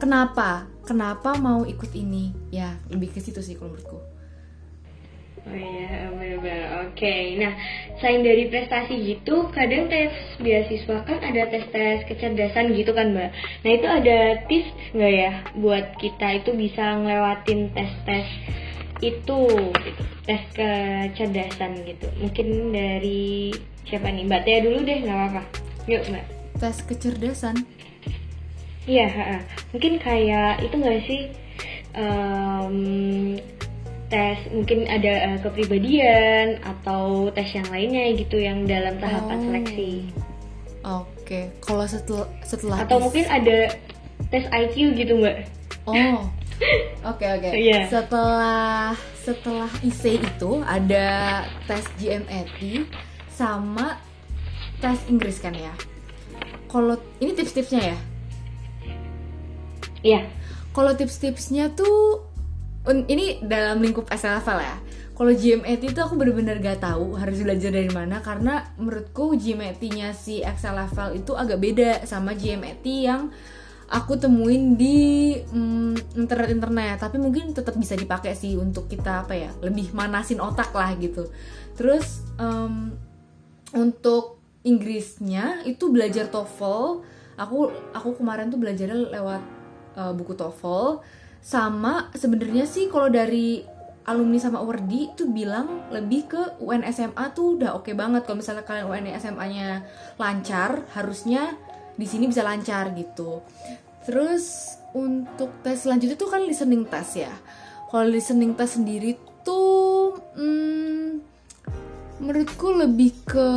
[0.01, 3.99] kenapa kenapa mau ikut ini ya lebih ke situ sih kalau menurutku
[5.53, 6.87] iya, benar-benar.
[6.87, 7.23] Oke, okay.
[7.39, 7.53] nah
[8.01, 13.31] selain dari prestasi gitu, kadang tes beasiswa kan ada tes-tes kecerdasan gitu kan, Mbak.
[13.63, 14.19] Nah itu ada
[14.49, 18.27] tips nggak ya buat kita itu bisa ngelewatin tes-tes
[18.99, 19.41] itu,
[19.71, 20.01] gitu.
[20.25, 22.07] tes kecerdasan gitu.
[22.17, 23.53] Mungkin dari
[23.87, 24.25] siapa nih?
[24.27, 25.43] Mbak Tia dulu deh, nggak apa-apa.
[25.87, 26.25] Yuk, Mbak.
[26.57, 27.55] Tes kecerdasan?
[28.87, 29.43] Iya,
[29.75, 31.21] mungkin kayak itu nggak sih?
[31.97, 33.35] Um,
[34.07, 39.43] tes mungkin ada uh, kepribadian atau tes yang lainnya gitu yang dalam tahapan oh.
[39.51, 39.91] seleksi.
[40.87, 41.45] Oke, okay.
[41.59, 43.75] kalau setelah setelah atau mungkin ada
[44.31, 45.51] tes IQ gitu mbak?
[45.83, 46.23] Oh,
[47.11, 47.23] oke oke.
[47.43, 47.67] Okay.
[47.67, 47.91] Yeah.
[47.91, 51.07] Setelah setelah IC itu ada
[51.67, 52.87] tes GMAT
[53.35, 53.99] sama
[54.79, 55.75] tes Inggris kan ya?
[56.71, 57.97] Kalau ini tips-tipsnya ya?
[60.03, 60.21] Iya.
[60.71, 62.26] Kalau tips-tipsnya tuh
[63.07, 64.77] ini dalam lingkup SLFL ya.
[65.17, 70.45] Kalau GMAT itu aku bener-bener gak tahu harus belajar dari mana karena menurutku GMAT-nya si
[70.45, 73.33] Excel level itu agak beda sama GMAT yang
[73.89, 79.33] aku temuin di mm, internet internet tapi mungkin tetap bisa dipakai sih untuk kita apa
[79.33, 81.25] ya lebih manasin otak lah gitu.
[81.73, 82.93] Terus um,
[83.73, 87.01] untuk Inggrisnya itu belajar TOEFL.
[87.39, 89.41] Aku aku kemarin tuh belajarnya lewat
[89.95, 91.01] uh, buku TOEFL
[91.41, 93.77] sama sebenarnya sih kalau dari
[94.07, 98.23] alumni sama Wardi tuh bilang lebih ke UN SMA tuh udah oke okay banget.
[98.23, 99.83] Kalau misalnya kalian UN SMA-nya
[100.15, 101.59] lancar harusnya
[101.99, 103.43] di sini bisa lancar gitu.
[104.07, 107.33] Terus untuk tes selanjutnya tuh kan listening test ya.
[107.91, 111.19] Kalau listening test sendiri tuh hmm,
[112.23, 113.49] menurutku lebih ke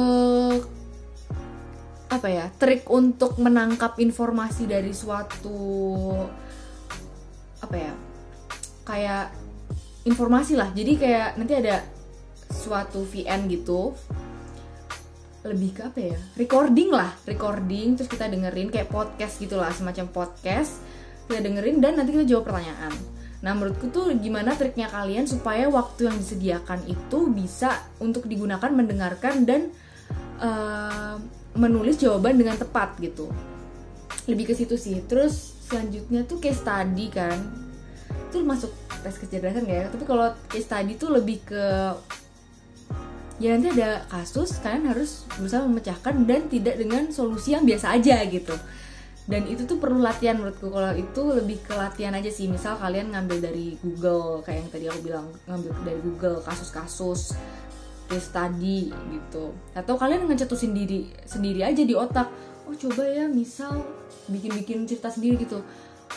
[2.11, 5.55] apa ya trik untuk menangkap informasi dari suatu
[7.71, 7.95] apa ya
[8.83, 9.25] kayak
[10.03, 10.75] informasi lah.
[10.75, 11.87] Jadi kayak nanti ada
[12.51, 13.95] suatu VN gitu
[15.41, 20.85] lebih ke apa ya recording lah recording terus kita dengerin kayak podcast gitulah semacam podcast
[21.25, 22.93] kita dengerin dan nanti kita jawab pertanyaan.
[23.41, 29.47] Nah menurutku tuh gimana triknya kalian supaya waktu yang disediakan itu bisa untuk digunakan mendengarkan
[29.47, 29.71] dan
[30.43, 31.17] uh,
[31.55, 33.31] menulis jawaban dengan tepat gitu.
[34.27, 35.01] Lebih ke situ sih.
[35.07, 37.39] Terus selanjutnya tuh case study kan.
[38.27, 38.75] Itu masuk
[39.07, 39.87] tes kecerdasan ya?
[39.87, 41.65] Tapi kalau case study tuh lebih ke
[43.41, 48.21] ya nanti ada kasus kalian harus berusaha memecahkan dan tidak dengan solusi yang biasa aja
[48.27, 48.53] gitu.
[49.31, 50.75] Dan itu tuh perlu latihan menurutku.
[50.75, 52.51] Kalau itu lebih ke latihan aja sih.
[52.51, 57.39] Misal kalian ngambil dari Google kayak yang tadi aku bilang ngambil dari Google kasus-kasus
[58.11, 59.55] case study gitu.
[59.73, 62.27] Atau kalian ngecetusin sendiri sendiri aja di otak
[62.69, 63.85] oh coba ya misal
[64.29, 65.63] bikin-bikin cerita sendiri gitu.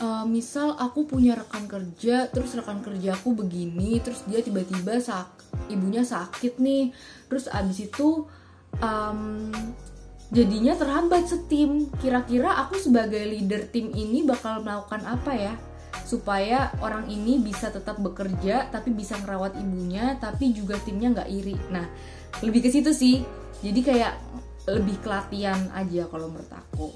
[0.02, 5.30] Uh, misal aku punya rekan kerja terus rekan kerjaku begini terus dia tiba-tiba sak
[5.70, 6.89] ibunya sakit nih.
[7.30, 8.26] Terus abis itu
[8.82, 9.54] um,
[10.34, 11.94] jadinya terhambat setim.
[12.02, 15.54] Kira-kira aku sebagai leader tim ini bakal melakukan apa ya?
[16.10, 21.56] Supaya orang ini bisa tetap bekerja tapi bisa ngerawat ibunya tapi juga timnya nggak iri.
[21.70, 21.86] Nah
[22.41, 23.22] lebih ke situ sih.
[23.62, 24.14] Jadi kayak
[24.70, 26.89] lebih kelatihan aja kalau menurut aku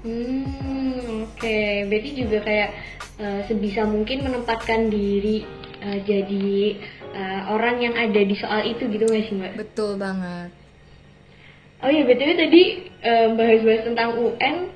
[0.00, 1.36] Hmm, oke.
[1.36, 1.84] Okay.
[1.84, 2.70] Berarti juga kayak
[3.20, 5.44] uh, sebisa mungkin menempatkan diri
[5.84, 6.80] uh, jadi
[7.12, 9.60] uh, orang yang ada di soal itu gitu nggak sih mbak?
[9.60, 10.56] Betul banget.
[11.84, 12.62] Oh iya, btw tadi
[13.36, 14.72] bahas-bahas tentang UN,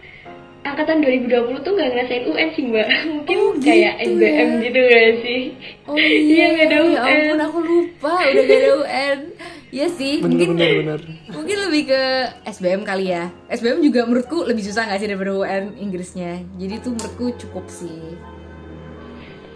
[0.65, 4.65] angkatan 2020 tuh nggak ngerasain UN sih mbak mungkin oh, gitu kayak SBM ya?
[4.65, 5.43] gitu gak sih
[5.85, 5.97] oh
[6.33, 9.19] iya nggak ada UN ya ampun aku lupa udah gak ada UN
[9.75, 11.01] Iya sih, bener, mungkin bener, bener.
[11.35, 12.03] mungkin lebih ke
[12.47, 13.27] SBM kali ya.
[13.51, 16.47] SBM juga menurutku lebih susah gak sih daripada UN Inggrisnya.
[16.55, 18.15] Jadi tuh menurutku cukup sih.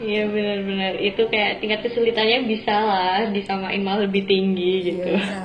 [0.03, 5.07] Iya benar-benar itu kayak tingkat kesulitannya bisa lah disamain malah lebih tinggi gitu.
[5.07, 5.39] Iya, bisa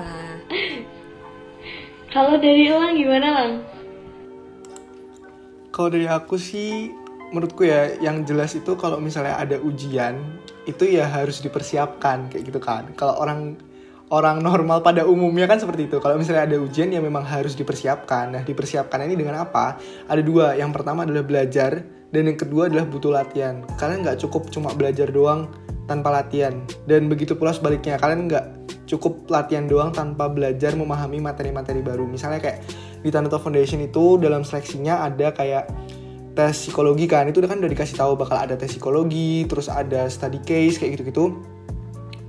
[2.13, 3.51] Kalau dari Elang gimana Lang?
[5.69, 6.89] Kalau dari aku sih
[7.29, 10.17] menurutku ya yang jelas itu kalau misalnya ada ujian
[10.65, 12.89] itu ya harus dipersiapkan kayak gitu kan.
[12.97, 13.57] Kalau orang
[14.11, 15.97] orang normal pada umumnya kan seperti itu.
[16.03, 18.35] Kalau misalnya ada ujian ya memang harus dipersiapkan.
[18.35, 19.79] Nah, dipersiapkan ini dengan apa?
[20.11, 20.57] Ada dua.
[20.59, 23.63] Yang pertama adalah belajar dan yang kedua adalah butuh latihan.
[23.79, 25.47] Kalian nggak cukup cuma belajar doang
[25.87, 26.59] tanpa latihan.
[26.85, 28.45] Dan begitu pula sebaliknya, kalian nggak
[28.85, 32.05] cukup latihan doang tanpa belajar memahami materi-materi baru.
[32.05, 32.59] Misalnya kayak
[33.01, 35.65] di Tanuto Foundation itu dalam seleksinya ada kayak
[36.33, 40.41] tes psikologi kan itu kan udah dikasih tahu bakal ada tes psikologi terus ada study
[40.41, 41.37] case kayak gitu-gitu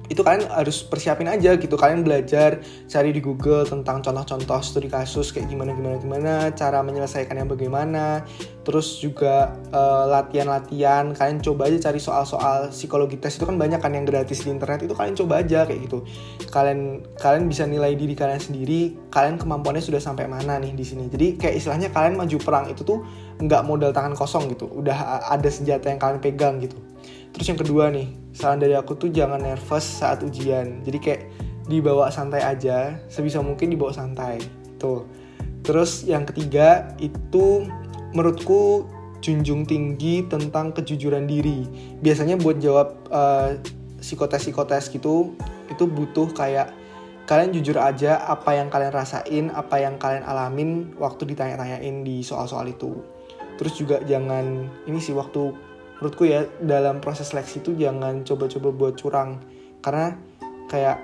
[0.04, 1.80] itu kalian harus persiapin aja gitu.
[1.80, 7.48] Kalian belajar cari di Google tentang contoh-contoh studi kasus kayak gimana gimana gimana cara menyelesaikannya
[7.48, 8.20] bagaimana.
[8.64, 9.56] Terus juga
[10.08, 13.36] latihan latihan-latihan kalian coba aja cari soal-soal psikologi tes.
[13.36, 14.84] Itu kan banyak kan yang gratis di internet.
[14.84, 16.04] Itu kalian coba aja kayak gitu.
[16.52, 21.08] Kalian kalian bisa nilai diri kalian sendiri kalian kemampuannya sudah sampai mana nih di sini.
[21.08, 23.00] Jadi kayak istilahnya kalian maju perang itu tuh
[23.40, 24.68] nggak modal tangan kosong gitu.
[24.68, 26.76] Udah ada senjata yang kalian pegang gitu.
[27.32, 30.82] Terus yang kedua nih saran dari aku tuh jangan nervous saat ujian.
[30.82, 31.22] Jadi kayak
[31.70, 34.42] dibawa santai aja sebisa mungkin dibawa santai.
[34.76, 35.06] Tuh.
[35.64, 37.64] Terus yang ketiga itu
[38.12, 38.84] menurutku
[39.24, 41.64] junjung tinggi tentang kejujuran diri.
[42.04, 43.56] Biasanya buat jawab uh,
[44.02, 45.32] psikotes psikotes gitu
[45.72, 46.76] itu butuh kayak
[47.24, 52.68] kalian jujur aja apa yang kalian rasain apa yang kalian alamin waktu ditanya-tanyain di soal-soal
[52.68, 53.00] itu.
[53.56, 55.56] Terus juga jangan ini sih waktu
[55.98, 59.40] menurutku ya dalam proses seleksi itu jangan coba-coba buat curang.
[59.84, 60.16] Karena
[60.68, 60.98] kayak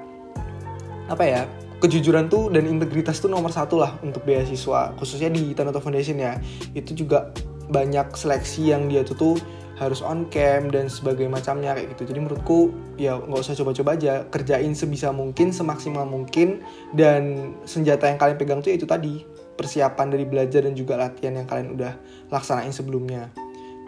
[1.11, 1.41] apa ya
[1.80, 4.95] kejujuran tuh dan integritas tuh nomor satu lah untuk beasiswa.
[5.01, 6.36] Khususnya di Tanoto Foundation ya.
[6.76, 7.32] Itu juga
[7.70, 9.36] banyak seleksi yang dia tuh tuh
[9.80, 12.12] harus on cam dan sebagai macamnya kayak gitu.
[12.12, 12.68] Jadi menurutku
[13.01, 14.28] ya nggak usah coba-coba aja.
[14.28, 16.61] Kerjain sebisa mungkin semaksimal mungkin.
[16.93, 19.24] Dan senjata yang kalian pegang tuh ya itu tadi.
[19.57, 21.93] Persiapan dari belajar dan juga latihan yang kalian udah
[22.32, 23.28] laksanain sebelumnya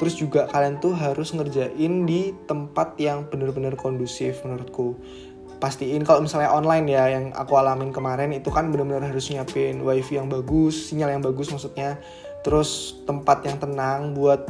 [0.02, 4.98] terus juga kalian tuh harus ngerjain di tempat yang bener-bener kondusif menurutku.
[5.62, 10.18] Pastiin kalau misalnya online ya yang aku alamin kemarin itu kan bener-bener harus nyiapin wifi
[10.18, 12.02] yang bagus sinyal yang bagus maksudnya.
[12.42, 14.42] Terus tempat yang tenang buat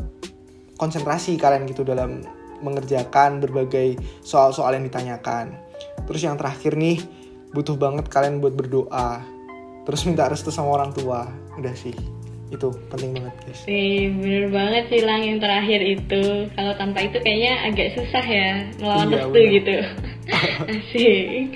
[0.80, 2.24] konsentrasi kalian gitu dalam
[2.64, 5.52] mengerjakan berbagai soal-soal yang ditanyakan.
[6.08, 6.96] Terus yang terakhir nih
[7.52, 9.20] butuh banget kalian buat berdoa.
[9.84, 11.28] Terus minta restu sama orang tua.
[11.60, 12.21] Udah sih
[12.52, 13.60] itu penting banget guys.
[13.64, 16.22] Nih bener banget sih lang yang terakhir itu.
[16.52, 19.76] Kalau tanpa itu kayaknya agak susah ya melawan iya, restu gitu.
[20.76, 21.50] Asik.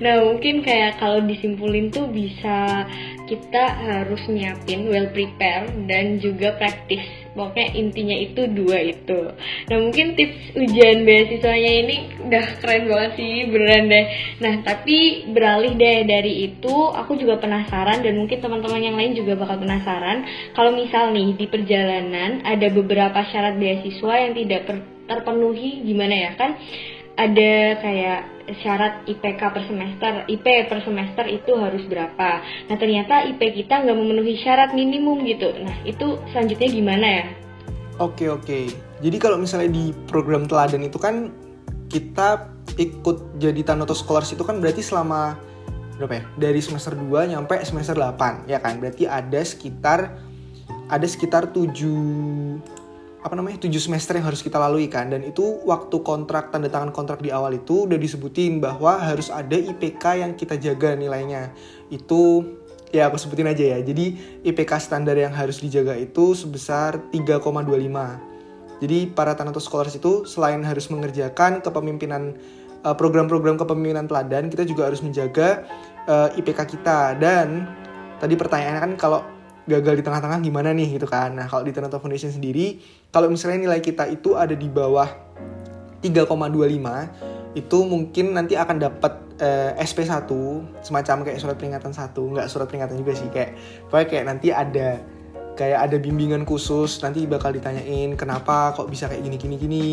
[0.00, 2.86] Nah mungkin kayak kalau disimpulin tuh bisa
[3.26, 7.21] kita harus nyiapin well prepare dan juga praktis.
[7.32, 9.32] Pokoknya intinya itu dua itu.
[9.72, 11.96] Nah mungkin tips ujian beasiswanya ini
[12.28, 14.06] udah keren banget sih beneran deh.
[14.44, 19.40] Nah tapi beralih deh dari itu, aku juga penasaran dan mungkin teman-teman yang lain juga
[19.40, 20.28] bakal penasaran.
[20.52, 24.60] Kalau misal nih di perjalanan ada beberapa syarat beasiswa yang tidak
[25.08, 26.60] terpenuhi, gimana ya kan?
[27.16, 28.20] Ada kayak
[28.62, 32.42] syarat IPK per semester, IP per semester itu harus berapa.
[32.68, 35.52] Nah ternyata IP kita nggak memenuhi syarat minimum gitu.
[35.62, 37.24] Nah itu selanjutnya gimana ya?
[38.00, 38.72] Oke oke.
[39.02, 41.30] Jadi kalau misalnya di program teladan itu kan
[41.92, 42.48] kita
[42.80, 45.36] ikut jadi Tanoto Scholars itu kan berarti selama
[46.00, 46.24] berapa ya?
[46.40, 48.80] Dari semester 2 nyampe semester 8 ya kan.
[48.80, 50.16] Berarti ada sekitar
[50.88, 52.81] ada sekitar 7
[53.22, 55.10] apa namanya tujuh semester yang harus kita lalui kan.
[55.10, 59.54] Dan itu waktu kontrak tanda tangan kontrak di awal itu udah disebutin bahwa harus ada
[59.54, 61.54] IPK yang kita jaga nilainya.
[61.88, 62.42] Itu
[62.90, 63.78] ya aku sebutin aja ya.
[63.80, 68.32] Jadi IPK standar yang harus dijaga itu sebesar 3,25
[68.82, 72.34] jadi para Thanatos Scholars itu selain harus mengerjakan kepemimpinan
[72.82, 75.62] eh, program-program kepemimpinan teladan kita juga harus menjaga
[76.10, 77.14] uh, eh, IPK kita.
[77.14, 77.70] Dan
[78.18, 79.22] tadi pertanyaannya kan kalau
[79.66, 81.34] gagal di tengah-tengah gimana nih gitu kan.
[81.34, 82.82] Nah, kalau di Toronto Foundation sendiri,
[83.14, 85.06] kalau misalnya nilai kita itu ada di bawah
[86.02, 90.26] 3,25 itu mungkin nanti akan dapat eh, SP1
[90.80, 93.54] semacam kayak surat peringatan satu nggak surat peringatan juga sih kayak
[93.92, 94.88] pokoknya kayak nanti ada
[95.52, 99.88] kayak ada bimbingan khusus nanti bakal ditanyain kenapa kok bisa kayak gini gini gini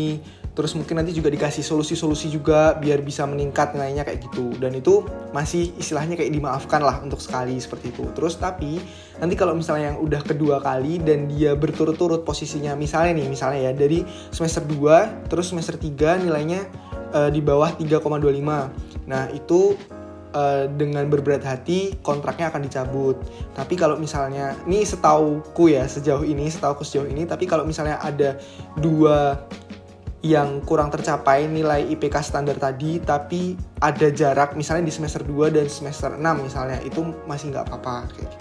[0.60, 4.52] terus mungkin nanti juga dikasih solusi-solusi juga biar bisa meningkat nilainya kayak gitu.
[4.60, 5.00] Dan itu
[5.32, 8.04] masih istilahnya kayak dimaafkan lah untuk sekali seperti itu.
[8.12, 8.76] Terus tapi
[9.16, 13.72] nanti kalau misalnya yang udah kedua kali dan dia berturut-turut posisinya misalnya nih misalnya ya
[13.72, 16.68] dari semester 2 terus semester 3 nilainya
[17.16, 19.76] uh, di bawah 3,25 nah itu
[20.34, 23.16] uh, dengan berberat hati kontraknya akan dicabut.
[23.54, 28.38] Tapi kalau misalnya ini setauku ya sejauh ini, setauku sejauh ini, tapi kalau misalnya ada
[28.78, 29.42] dua
[30.20, 35.64] yang kurang tercapai nilai IPK standar tadi tapi ada jarak misalnya di semester 2 dan
[35.64, 38.36] semester 6 misalnya itu masih nggak apa-apa kayak gitu.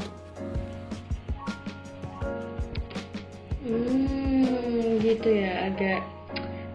[3.69, 6.03] Hmm, gitu ya agak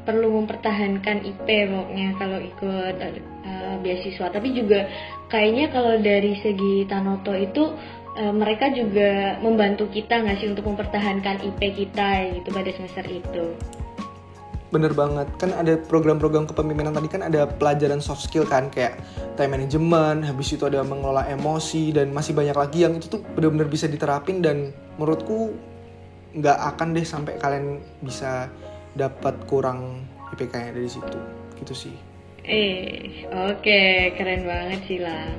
[0.08, 2.96] perlu mempertahankan IP pokoknya kalau ikut
[3.44, 4.88] uh, beasiswa tapi juga
[5.28, 7.76] kayaknya kalau dari segi Tanoto itu
[8.16, 13.52] uh, mereka juga membantu kita nggak sih untuk mempertahankan IP kita gitu pada semester itu
[14.74, 15.30] bener banget.
[15.38, 18.98] Kan ada program-program kepemimpinan tadi kan ada pelajaran soft skill kan kayak
[19.38, 23.70] time management habis itu ada mengelola emosi dan masih banyak lagi yang itu tuh benar-benar
[23.70, 25.54] bisa diterapin dan menurutku
[26.34, 28.50] nggak akan deh sampai kalian bisa
[28.98, 30.02] dapat kurang
[30.34, 31.18] IPK-nya dari situ.
[31.62, 31.96] Gitu sih.
[32.44, 34.12] Eh oke okay.
[34.18, 35.38] keren banget sih lang.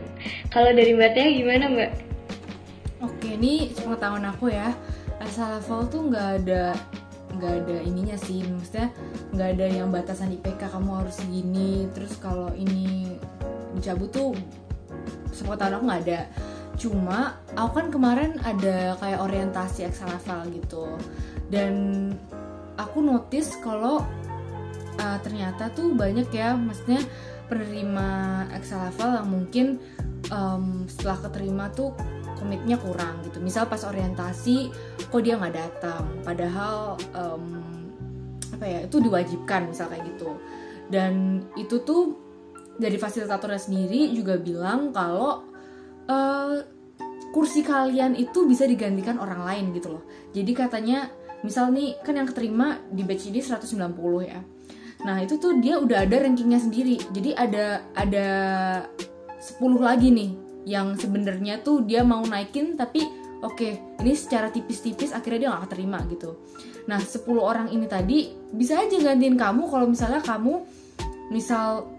[0.49, 1.91] Kalau dari mbak Tia gimana mbak?
[3.03, 4.71] Oke okay, ini pengetahuan aku ya.
[5.21, 6.73] Asal level tuh nggak ada
[7.37, 8.89] nggak ada ininya sih maksudnya
[9.35, 13.15] nggak ada yang batasan IPK kamu harus segini terus kalau ini
[13.75, 14.31] dicabut tuh
[15.35, 16.21] sepengetahuan aku nggak ada.
[16.75, 17.19] Cuma
[17.55, 20.85] aku kan kemarin ada kayak orientasi level gitu.
[21.51, 21.73] Dan
[22.79, 24.03] aku notice kalau
[24.99, 27.03] uh, ternyata tuh banyak ya maksudnya
[27.45, 28.09] penerima
[28.89, 29.65] level yang mungkin
[30.33, 31.93] um, setelah keterima tuh
[32.45, 33.41] komitnya kurang gitu.
[33.41, 34.69] Misal pas orientasi
[35.09, 36.05] kok dia nggak datang?
[36.21, 37.45] Padahal um,
[38.53, 40.37] apa ya itu diwajibkan misal kayak gitu.
[40.85, 42.13] Dan itu tuh
[42.77, 45.41] dari fasilitatornya sendiri juga bilang kalau
[46.05, 46.61] uh,
[47.33, 50.05] kursi kalian itu bisa digantikan orang lain gitu loh.
[50.29, 51.09] Jadi katanya
[51.41, 53.81] misal nih kan yang keterima di batch ini 190
[54.29, 54.39] ya.
[55.01, 57.01] Nah itu tuh dia udah ada rankingnya sendiri.
[57.09, 58.27] Jadi ada ada
[59.41, 63.05] 10 lagi nih yang sebenarnya tuh dia mau naikin tapi
[63.45, 66.35] oke okay, ini secara tipis-tipis akhirnya dia gak terima gitu.
[66.89, 70.65] Nah 10 orang ini tadi bisa aja gantiin kamu kalau misalnya kamu
[71.29, 71.89] misal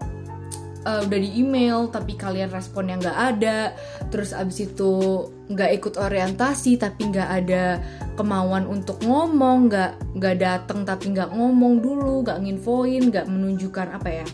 [0.87, 3.75] uh, udah di email tapi kalian responnya nggak ada
[4.07, 7.83] terus abis itu nggak ikut orientasi tapi nggak ada
[8.15, 14.23] kemauan untuk ngomong nggak nggak datang tapi nggak ngomong dulu nggak nginfoin nggak menunjukkan apa
[14.23, 14.27] ya.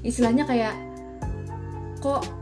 [0.00, 0.74] Istilahnya kayak
[2.00, 2.37] kok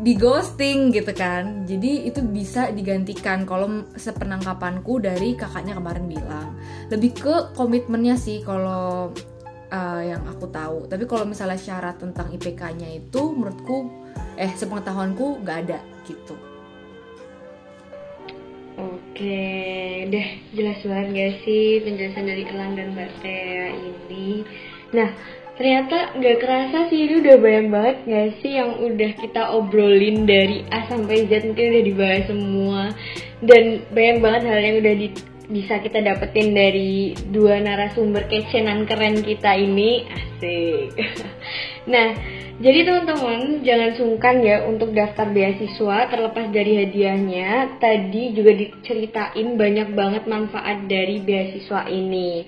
[0.00, 1.68] di ghosting gitu kan.
[1.68, 6.56] Jadi itu bisa digantikan kalau sepenangkapanku dari kakaknya kemarin bilang.
[6.88, 9.12] Lebih ke komitmennya sih kalau
[9.68, 10.88] uh, yang aku tahu.
[10.88, 13.92] Tapi kalau misalnya syarat tentang IPK-nya itu menurutku
[14.40, 15.78] eh sepengetahuanku nggak ada
[16.08, 16.32] gitu.
[18.72, 24.40] Oke, deh jelas banget gak sih penjelasan dari Elang dan Mbak Tea ini.
[24.96, 25.12] Nah,
[25.56, 30.64] ternyata nggak kerasa sih ini udah banyak banget gak sih yang udah kita obrolin dari
[30.72, 32.82] A sampai Z mungkin udah dibahas semua.
[33.42, 35.08] Dan banyak banget hal yang udah di,
[35.50, 40.06] bisa kita dapetin dari dua narasumber kecenan keren kita ini.
[40.08, 40.94] Asik.
[41.82, 42.14] Nah
[42.62, 47.74] jadi teman-teman jangan sungkan ya untuk daftar beasiswa terlepas dari hadiahnya.
[47.82, 52.46] Tadi juga diceritain banyak banget manfaat dari beasiswa ini.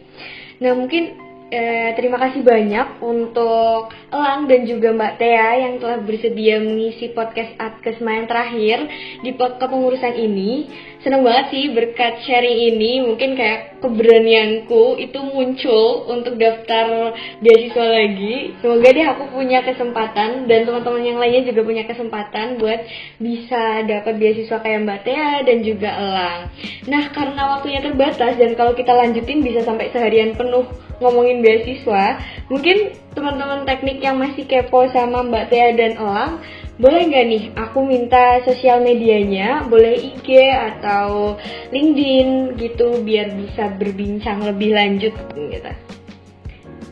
[0.62, 1.23] Nah mungkin
[1.54, 7.54] Eh, terima kasih banyak untuk Elang dan juga Mbak Tea yang telah bersedia mengisi podcast
[7.62, 8.78] Adkesma yang terakhir
[9.22, 10.66] di kepengurusan ini.
[11.04, 17.12] Senang banget sih berkat sharing ini, mungkin kayak keberanianku itu muncul untuk daftar
[17.44, 18.56] beasiswa lagi.
[18.64, 22.88] Semoga deh aku punya kesempatan dan teman-teman yang lainnya juga punya kesempatan buat
[23.20, 26.40] bisa dapat beasiswa kayak Mbak Tea dan juga Elang.
[26.88, 30.64] Nah, karena waktunya terbatas dan kalau kita lanjutin bisa sampai seharian penuh
[31.04, 32.16] ngomongin beasiswa,
[32.48, 36.40] mungkin teman-teman teknik yang masih kepo sama Mbak Tia dan Elang,
[36.74, 41.38] boleh nggak nih aku minta sosial medianya, boleh IG atau
[41.70, 45.72] LinkedIn gitu biar bisa berbincang lebih lanjut gitu.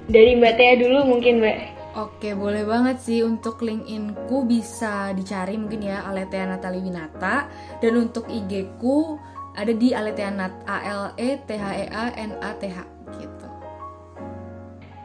[0.07, 1.59] Dari Mbak Tia dulu mungkin Mbak.
[1.93, 7.53] Oke, boleh banget sih untuk LinkedIn-ku bisa dicari mungkin ya Aletea Natali Winata
[7.85, 9.21] dan untuk IG ku
[9.53, 12.79] ada di Aletea Nat A L E T H E A N A T H
[13.21, 13.47] gitu.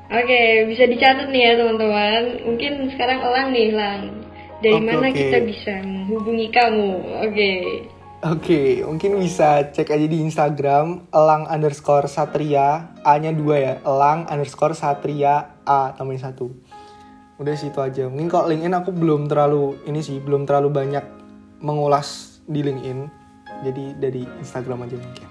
[0.08, 2.24] Oke, bisa dicatat nih ya teman-teman.
[2.48, 4.27] Mungkin sekarang Elang nih, Lang.
[4.58, 5.14] Dari Oke, mana oke.
[5.14, 6.90] kita bisa menghubungi kamu?
[7.30, 7.52] Oke.
[8.26, 14.74] Oke, mungkin bisa cek aja di Instagram elang underscore satria A-nya dua ya, elang underscore
[14.74, 16.50] satria A tambahin satu.
[17.38, 18.10] Udah situ aja.
[18.10, 21.06] Mungkin kalau LinkedIn aku belum terlalu ini sih, belum terlalu banyak
[21.62, 23.06] mengulas di LinkedIn.
[23.62, 25.28] Jadi dari Instagram aja mungkin.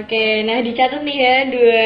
[0.00, 1.84] Oke, nah dicatat nih ya dua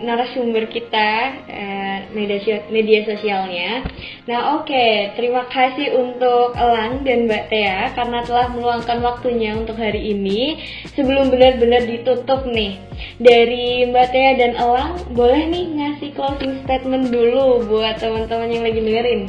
[0.00, 1.10] narasumber kita
[1.46, 3.84] eh, media media sosialnya.
[4.26, 10.12] Nah, oke, terima kasih untuk Elang dan Mbak Tea karena telah meluangkan waktunya untuk hari
[10.12, 10.60] ini.
[10.96, 12.80] Sebelum benar-benar ditutup nih,
[13.20, 18.80] dari Mbak Tea dan Elang, boleh nih ngasih closing statement dulu buat teman-teman yang lagi
[18.80, 19.22] dengerin.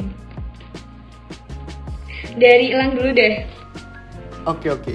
[2.36, 3.34] Dari Elang dulu deh.
[4.48, 4.94] Oke oke.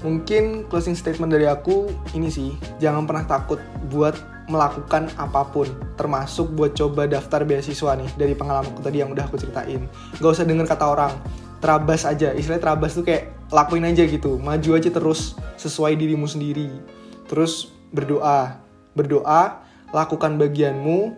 [0.00, 3.60] Mungkin closing statement dari aku ini sih, jangan pernah takut
[3.92, 4.16] buat
[4.50, 9.38] melakukan apa pun, termasuk buat coba daftar beasiswa nih dari pengalamanku tadi yang udah aku
[9.38, 9.86] ceritain.
[10.18, 11.14] Gak usah denger kata orang,
[11.62, 12.34] terabas aja.
[12.34, 16.68] Istilahnya terabas tuh kayak lakuin aja gitu, maju aja terus sesuai dirimu sendiri.
[17.30, 18.58] Terus berdoa,
[18.98, 19.62] berdoa,
[19.94, 21.14] lakukan bagianmu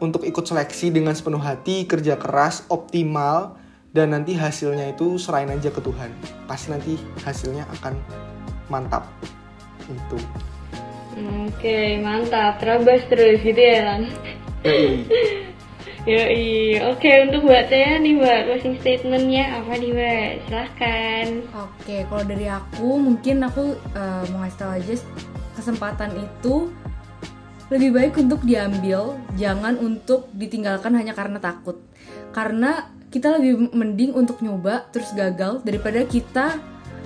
[0.00, 3.56] untuk ikut seleksi dengan sepenuh hati, kerja keras, optimal,
[3.92, 6.12] dan nanti hasilnya itu serahin aja ke Tuhan.
[6.44, 6.94] Pasti nanti
[7.24, 7.94] hasilnya akan
[8.72, 9.08] mantap.
[9.88, 10.16] Itu.
[11.20, 12.60] Oke, mantap.
[12.62, 14.00] Terabas terus gitu ya.
[14.64, 15.04] Yoi.
[16.08, 20.30] Yoi, oke untuk Mbak Tia nih Mbak, closing statementnya apa nih Mbak?
[20.48, 24.94] Silahkan Oke, kalau dari aku mungkin aku eh, mau ngasih tahu aja
[25.60, 26.72] kesempatan itu
[27.68, 31.76] lebih baik untuk diambil, jangan untuk ditinggalkan hanya karena takut.
[32.32, 36.56] Karena kita lebih mending untuk nyoba terus gagal daripada kita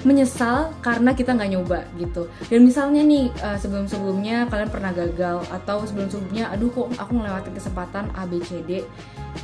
[0.04, 2.28] menyesal karena kita nggak nyoba gitu.
[2.46, 8.04] Dan misalnya nih eh, sebelum-sebelumnya kalian pernah gagal atau sebelum-sebelumnya aduh kok aku ngelewatin kesempatan
[8.14, 8.84] A B C D.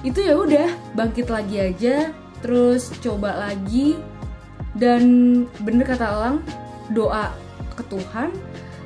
[0.06, 3.96] Itu ya udah bangkit lagi aja, terus coba lagi
[4.76, 5.02] dan
[5.60, 6.38] bener kata Elang
[6.94, 7.34] doa
[7.74, 8.30] ke Tuhan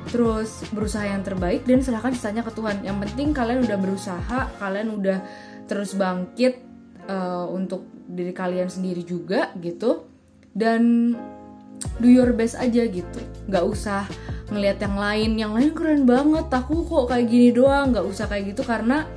[0.09, 4.93] terus berusaha yang terbaik dan serahkan sisanya ke Tuhan yang penting kalian udah berusaha kalian
[4.93, 5.17] udah
[5.65, 6.61] terus bangkit
[7.09, 10.05] eh, untuk diri kalian sendiri juga gitu
[10.53, 11.13] dan
[11.99, 13.19] do your best aja gitu.
[13.47, 14.03] Nggak usah
[14.51, 15.31] ngelihat yang lain.
[15.39, 17.91] Yang lain keren banget aku kok kayak gini doang.
[17.95, 19.07] Nggak usah kayak gitu karena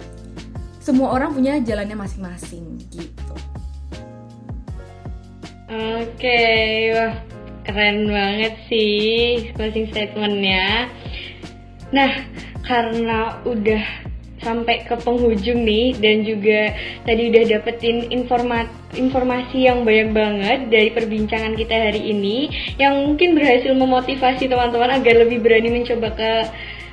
[0.79, 3.35] semua orang punya jalannya masing-masing gitu.
[5.69, 6.41] Oke,
[6.97, 7.13] wah
[7.69, 10.89] keren banget sih closing statementnya.
[11.93, 12.25] Nah,
[12.65, 14.08] karena udah
[14.43, 20.91] sampai ke penghujung nih dan juga tadi udah dapetin informa- informasi yang banyak banget dari
[20.95, 26.33] perbincangan kita hari ini yang mungkin berhasil memotivasi teman-teman agar lebih berani mencoba ke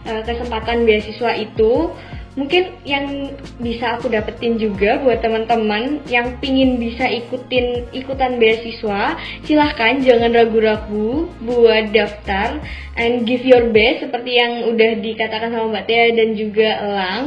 [0.10, 1.94] eh, kesempatan beasiswa itu
[2.36, 3.32] mungkin yang
[3.64, 9.16] bisa aku dapetin juga buat teman-teman yang pingin bisa ikutin ikutan beasiswa
[9.48, 12.60] silahkan jangan ragu-ragu buat daftar
[12.96, 17.24] and give your best seperti yang udah dikatakan sama Mbak Tia dan juga Elang.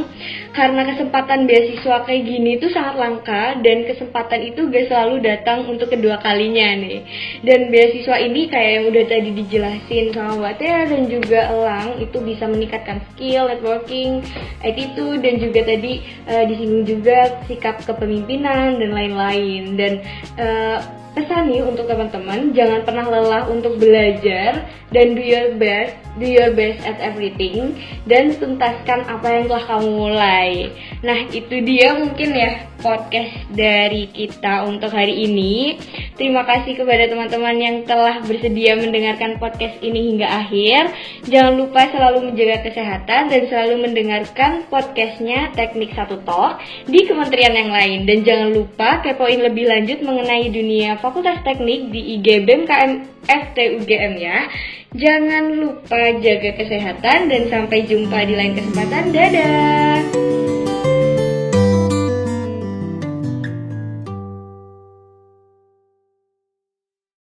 [0.57, 5.93] Karena kesempatan beasiswa kayak gini tuh sangat langka dan kesempatan itu gak selalu datang untuk
[5.93, 7.05] kedua kalinya nih.
[7.45, 12.19] Dan beasiswa ini kayak yang udah tadi dijelasin sama Mbak Tia dan juga Elang itu
[12.25, 14.25] bisa meningkatkan skill, networking,
[14.65, 19.79] attitude itu dan juga tadi uh, disinggung juga sikap kepemimpinan dan lain-lain.
[19.79, 20.03] Dan
[20.35, 20.83] uh,
[21.15, 26.55] pesan nih untuk teman-teman jangan pernah lelah untuk belajar dan do your best do your
[26.55, 27.75] best at everything
[28.07, 34.67] dan tuntaskan apa yang telah kamu mulai nah itu dia mungkin ya podcast dari kita
[34.67, 35.79] untuk hari ini
[36.15, 40.95] terima kasih kepada teman-teman yang telah bersedia mendengarkan podcast ini hingga akhir
[41.27, 47.71] jangan lupa selalu menjaga kesehatan dan selalu mendengarkan podcastnya Teknik Satu Talk di kementerian yang
[47.71, 54.13] lain dan jangan lupa kepoin lebih lanjut mengenai dunia Fakultas Teknik di IG BMKM FTUGM
[54.17, 54.49] ya.
[54.97, 59.13] Jangan lupa jaga kesehatan dan sampai jumpa di lain kesempatan.
[59.13, 60.58] Dadah.